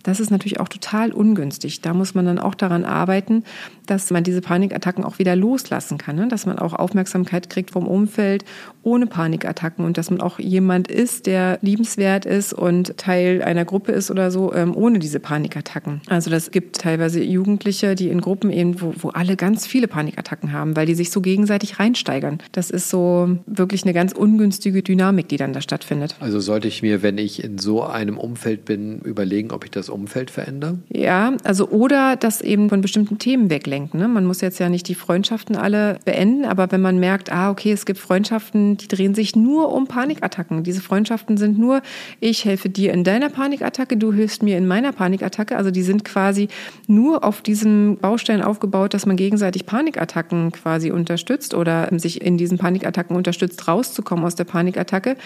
Das 0.07 0.21
ist 0.21 0.31
natürlich 0.31 0.61
auch 0.61 0.69
total 0.69 1.13
ungünstig. 1.13 1.81
Da 1.81 1.93
muss 1.93 2.15
man 2.15 2.27
dann 2.27 2.39
auch 2.39 2.55
daran 2.55 2.85
arbeiten, 2.85 3.43
dass 3.87 4.13
man 4.13 4.23
diese 4.23 4.41
Panikattacken 4.41 5.03
auch 5.05 5.19
wieder 5.19 5.35
loslassen 5.35 5.99
kann, 5.99 6.15
ne? 6.15 6.29
dass 6.29 6.47
man 6.47 6.61
auch 6.61 6.75
Aufmerksamkeit 6.75 7.51
kriegt 7.51 7.73
vom 7.73 7.89
Umfeld 7.89 8.45
ohne 8.85 9.07
Panikattacken 9.07 9.85
und 9.85 9.99
dass 9.99 10.11
man 10.11 10.21
auch 10.21 10.39
jemand 10.39 10.87
ist, 10.87 11.27
der 11.27 11.59
liebenswert 11.61 12.25
ist 12.25 12.53
und 12.53 12.97
Teil 12.97 13.43
einer 13.43 13.65
Gruppe 13.65 13.91
ist 13.91 14.13
oder 14.13 14.31
so, 14.31 14.55
ähm, 14.55 14.77
ohne 14.77 15.01
diese 15.01 15.19
Panikattacken. 15.19 16.03
Also 16.07 16.31
das 16.31 16.53
gibt 16.53 16.77
teilweise 16.77 17.21
Jugendliche, 17.21 17.97
die 17.97 18.09
in 18.09 18.21
Gruppen 18.21 18.51
eben, 18.51 18.81
wo, 18.81 18.95
wo 18.97 19.09
alle 19.09 19.35
ganz 19.35 19.67
viele 19.67 19.89
Panikattacken 19.89 20.53
haben, 20.53 20.77
weil 20.77 20.87
die 20.87 20.95
sich 20.95 21.11
so 21.11 21.21
gegenseitig 21.21 21.81
reinsteigern. 21.81 22.39
Das 22.53 22.71
ist 22.71 22.91
so 22.91 23.37
wirklich 23.47 23.83
eine 23.83 23.93
ganz 23.93 24.13
ungünstige 24.13 24.85
Dynamik, 24.85 25.29
die 25.29 25.37
dann 25.37 25.53
da 25.53 25.61
stattfindet. 25.61 26.15
Also 26.21 26.39
sollte 26.39 26.69
ich 26.69 26.83
mir, 26.83 27.03
wenn 27.03 27.19
ich 27.19 27.43
in 27.43 27.59
so 27.59 27.83
einem 27.83 28.19
Umfeld 28.19 28.65
bin, 28.65 29.01
überlegen, 29.01 29.51
ob 29.51 29.65
ich 29.65 29.73
das 29.73 29.89
Umfeld 29.97 30.31
verändere? 30.31 30.79
Ja, 30.89 31.33
also 31.43 31.69
oder 31.69 32.17
das 32.17 32.41
eben 32.41 32.69
von 32.69 32.81
bestimmten 32.81 33.19
Themen 33.19 33.51
weglenken. 33.51 33.99
Ne? 33.99 34.09
Man 34.09 34.25
muss 34.27 34.41
jetzt 34.41 34.59
ja 34.59 34.69
nicht 34.69 34.89
die 34.89 34.95
Freundschaften 34.95 35.57
alle 35.57 35.99
beenden, 36.05 36.45
aber 36.45 36.71
wenn 36.71 36.81
man 36.81 36.99
merkt, 36.99 37.33
ah, 37.33 37.51
okay, 37.51 37.73
es 37.73 37.87
gibt 37.87 37.99
Freundschaften, 37.99 38.77
die 38.77 38.89
drehen 38.89 39.15
sich 39.15 39.35
nur 39.35 39.73
um 39.73 39.87
Panikattacken. 39.87 40.63
Diese 40.63 40.81
Freundschaften 40.81 41.37
sind 41.37 41.59
nur, 41.59 41.83
ich 42.21 42.45
helfe 42.45 42.69
dir 42.69 42.93
in 42.93 43.03
deiner 43.03 43.31
Panikattacke, 43.31 43.97
du 43.97 44.13
hilfst 44.13 44.43
mir 44.43 44.59
in 44.59 44.67
meiner 44.69 44.93
Panikattacke. 44.93 45.57
Also 45.57 45.71
die 45.71 45.83
sind 45.83 46.05
quasi 46.05 46.49
nur 46.87 47.25
auf 47.25 47.43
diesem 47.43 47.97
Baustein 47.97 48.43
aufgebaut, 48.43 48.95
dass 48.95 49.07
man 49.07 49.17
gegenseitig 49.17 49.67
Panikattacken 49.67 50.53
quasi 50.53 50.91
unterstützt 50.91 51.55
oder 51.55 51.89
sich 51.99 52.21
in 52.21 52.37
diesen 52.37 52.59
Panikattacken 52.59 53.17
unterstützt, 53.17 53.67
rauszukommen 53.67 54.25
aus 54.25 54.35
der 54.35 54.45
Panikattacke, 54.45 55.17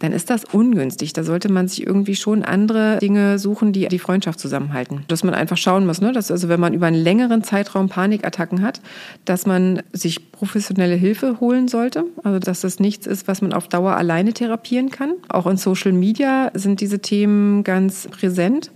dann 0.00 0.12
ist 0.12 0.30
das 0.30 0.44
ungünstig. 0.44 1.12
Da 1.12 1.24
sollte 1.24 1.50
man 1.50 1.68
sich 1.68 1.86
irgendwie 1.86 2.16
schon 2.16 2.42
andere 2.42 2.98
Dinge 2.98 3.38
suchen, 3.38 3.72
die 3.72 3.88
die 3.88 3.98
Freundschaft 4.18 4.40
zusammenhalten. 4.40 5.04
Dass 5.06 5.22
man 5.22 5.32
einfach 5.32 5.56
schauen 5.56 5.86
muss, 5.86 6.00
ne? 6.00 6.10
dass 6.10 6.32
also 6.32 6.48
wenn 6.48 6.58
man 6.58 6.74
über 6.74 6.86
einen 6.86 7.00
längeren 7.00 7.44
Zeitraum 7.44 7.88
Panikattacken 7.88 8.62
hat, 8.62 8.80
dass 9.24 9.46
man 9.46 9.80
sich 9.92 10.32
professionelle 10.32 10.96
Hilfe 10.96 11.38
holen 11.38 11.68
sollte. 11.68 12.04
Also 12.24 12.40
dass 12.40 12.62
das 12.62 12.80
nichts 12.80 13.06
ist, 13.06 13.28
was 13.28 13.42
man 13.42 13.52
auf 13.52 13.68
Dauer 13.68 13.96
alleine 13.96 14.32
therapieren 14.32 14.90
kann. 14.90 15.12
Auch 15.28 15.46
in 15.46 15.56
Social 15.56 15.92
Media 15.92 16.50
sind 16.54 16.80
diese 16.80 16.98
Themen 16.98 17.62
ganz 17.62 18.08
präsent. 18.08 18.72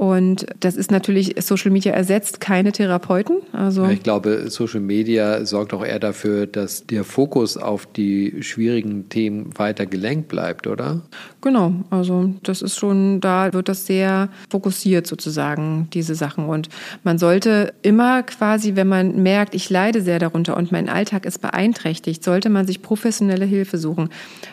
Und 0.00 0.46
das 0.60 0.76
ist 0.76 0.90
natürlich, 0.90 1.34
Social 1.40 1.70
Media 1.70 1.92
ersetzt 1.92 2.40
keine 2.40 2.72
Therapeuten. 2.72 3.42
Also 3.52 3.86
ich 3.86 4.02
glaube, 4.02 4.48
Social 4.48 4.80
Media 4.80 5.44
sorgt 5.44 5.74
auch 5.74 5.84
eher 5.84 5.98
dafür, 5.98 6.46
dass 6.46 6.86
der 6.86 7.04
Fokus 7.04 7.58
auf 7.58 7.84
die 7.84 8.42
schwierigen 8.42 9.10
Themen 9.10 9.50
weiter 9.58 9.84
gelenkt 9.84 10.28
bleibt, 10.28 10.66
oder? 10.66 11.02
Genau, 11.42 11.74
also 11.90 12.32
das 12.42 12.62
ist 12.62 12.78
schon, 12.78 13.20
da 13.20 13.52
wird 13.52 13.68
das 13.68 13.84
sehr 13.84 14.30
fokussiert 14.48 15.06
sozusagen, 15.06 15.88
diese 15.92 16.14
Sachen. 16.14 16.46
Und 16.46 16.70
man 17.04 17.18
sollte 17.18 17.74
immer 17.82 18.22
quasi, 18.22 18.76
wenn 18.76 18.88
man 18.88 19.22
merkt, 19.22 19.54
ich 19.54 19.68
leide 19.68 20.00
sehr 20.00 20.18
darunter 20.18 20.56
und 20.56 20.72
mein 20.72 20.88
Alltag 20.88 21.26
ist 21.26 21.42
beeinträchtigt, 21.42 22.24
sollte 22.24 22.48
man 22.48 22.66
sich 22.66 22.80
professionelle 22.80 23.44
Hilfe 23.44 23.76
suchen. 23.76 24.08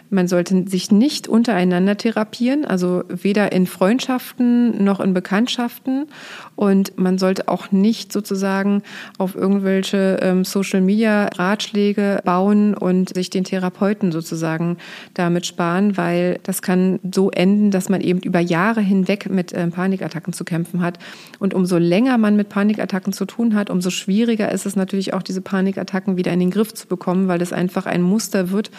Man 0.09 0.27
sollte 0.27 0.67
sich 0.67 0.91
nicht 0.91 1.29
untereinander 1.29 1.95
therapieren, 1.95 2.65
also 2.65 3.05
weder 3.07 3.53
in 3.53 3.65
Freundschaften 3.65 4.83
noch 4.83 4.99
in 4.99 5.13
Bekanntschaften. 5.37 6.07
Und 6.55 6.97
man 6.97 7.19
sollte 7.19 7.47
auch 7.47 7.71
nicht 7.71 8.11
sozusagen 8.11 8.81
auf 9.19 9.35
irgendwelche 9.35 10.17
ähm, 10.21 10.43
Social-Media-Ratschläge 10.43 12.21
bauen 12.25 12.73
und 12.73 13.13
sich 13.13 13.29
den 13.29 13.43
Therapeuten 13.43 14.11
sozusagen 14.11 14.77
damit 15.13 15.45
sparen, 15.45 15.97
weil 15.97 16.39
das 16.41 16.63
kann 16.63 16.99
so 17.13 17.29
enden, 17.29 17.69
dass 17.69 17.89
man 17.89 18.01
eben 18.01 18.19
über 18.19 18.39
Jahre 18.39 18.81
hinweg 18.81 19.29
mit 19.29 19.53
ähm, 19.53 19.71
Panikattacken 19.71 20.33
zu 20.33 20.43
kämpfen 20.43 20.81
hat. 20.81 20.97
Und 21.37 21.53
umso 21.53 21.77
länger 21.77 22.17
man 22.17 22.35
mit 22.35 22.49
Panikattacken 22.49 23.13
zu 23.13 23.25
tun 23.25 23.53
hat, 23.53 23.69
umso 23.69 23.91
schwieriger 23.91 24.51
ist 24.51 24.65
es 24.65 24.75
natürlich 24.75 25.13
auch, 25.13 25.21
diese 25.21 25.41
Panikattacken 25.41 26.17
wieder 26.17 26.33
in 26.33 26.39
den 26.39 26.51
Griff 26.51 26.73
zu 26.73 26.87
bekommen, 26.87 27.27
weil 27.27 27.41
es 27.43 27.53
einfach 27.53 27.85
ein 27.85 28.01
Muster 28.01 28.49
wird, 28.49 28.71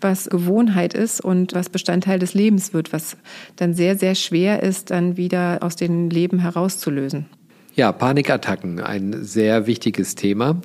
was 0.00 0.28
Gewohnheit 0.28 0.94
ist 0.94 1.20
und 1.20 1.54
was 1.54 1.68
Bestandteil 1.68 2.18
des 2.18 2.34
Lebens 2.34 2.72
wird, 2.72 2.92
was 2.92 3.16
dann 3.56 3.74
sehr, 3.74 3.96
sehr 3.96 4.16
schwer 4.16 4.62
ist, 4.64 4.90
dann 4.90 5.16
wieder 5.16 5.58
aus 5.60 5.76
dem 5.90 6.10
Leben 6.10 6.38
herauszulösen. 6.38 7.26
Ja, 7.74 7.92
Panikattacken, 7.92 8.80
ein 8.80 9.24
sehr 9.24 9.66
wichtiges 9.66 10.14
Thema. 10.14 10.60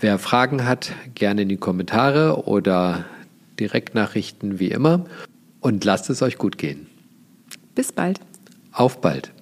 Wer 0.00 0.18
Fragen 0.18 0.66
hat, 0.66 0.92
gerne 1.14 1.42
in 1.42 1.48
die 1.48 1.56
Kommentare 1.56 2.46
oder 2.46 3.04
Direktnachrichten 3.58 4.58
wie 4.58 4.70
immer. 4.70 5.04
Und 5.60 5.84
lasst 5.84 6.08
es 6.10 6.22
euch 6.22 6.38
gut 6.38 6.58
gehen. 6.58 6.86
Bis 7.74 7.92
bald. 7.92 8.20
Auf 8.72 9.00
bald. 9.00 9.32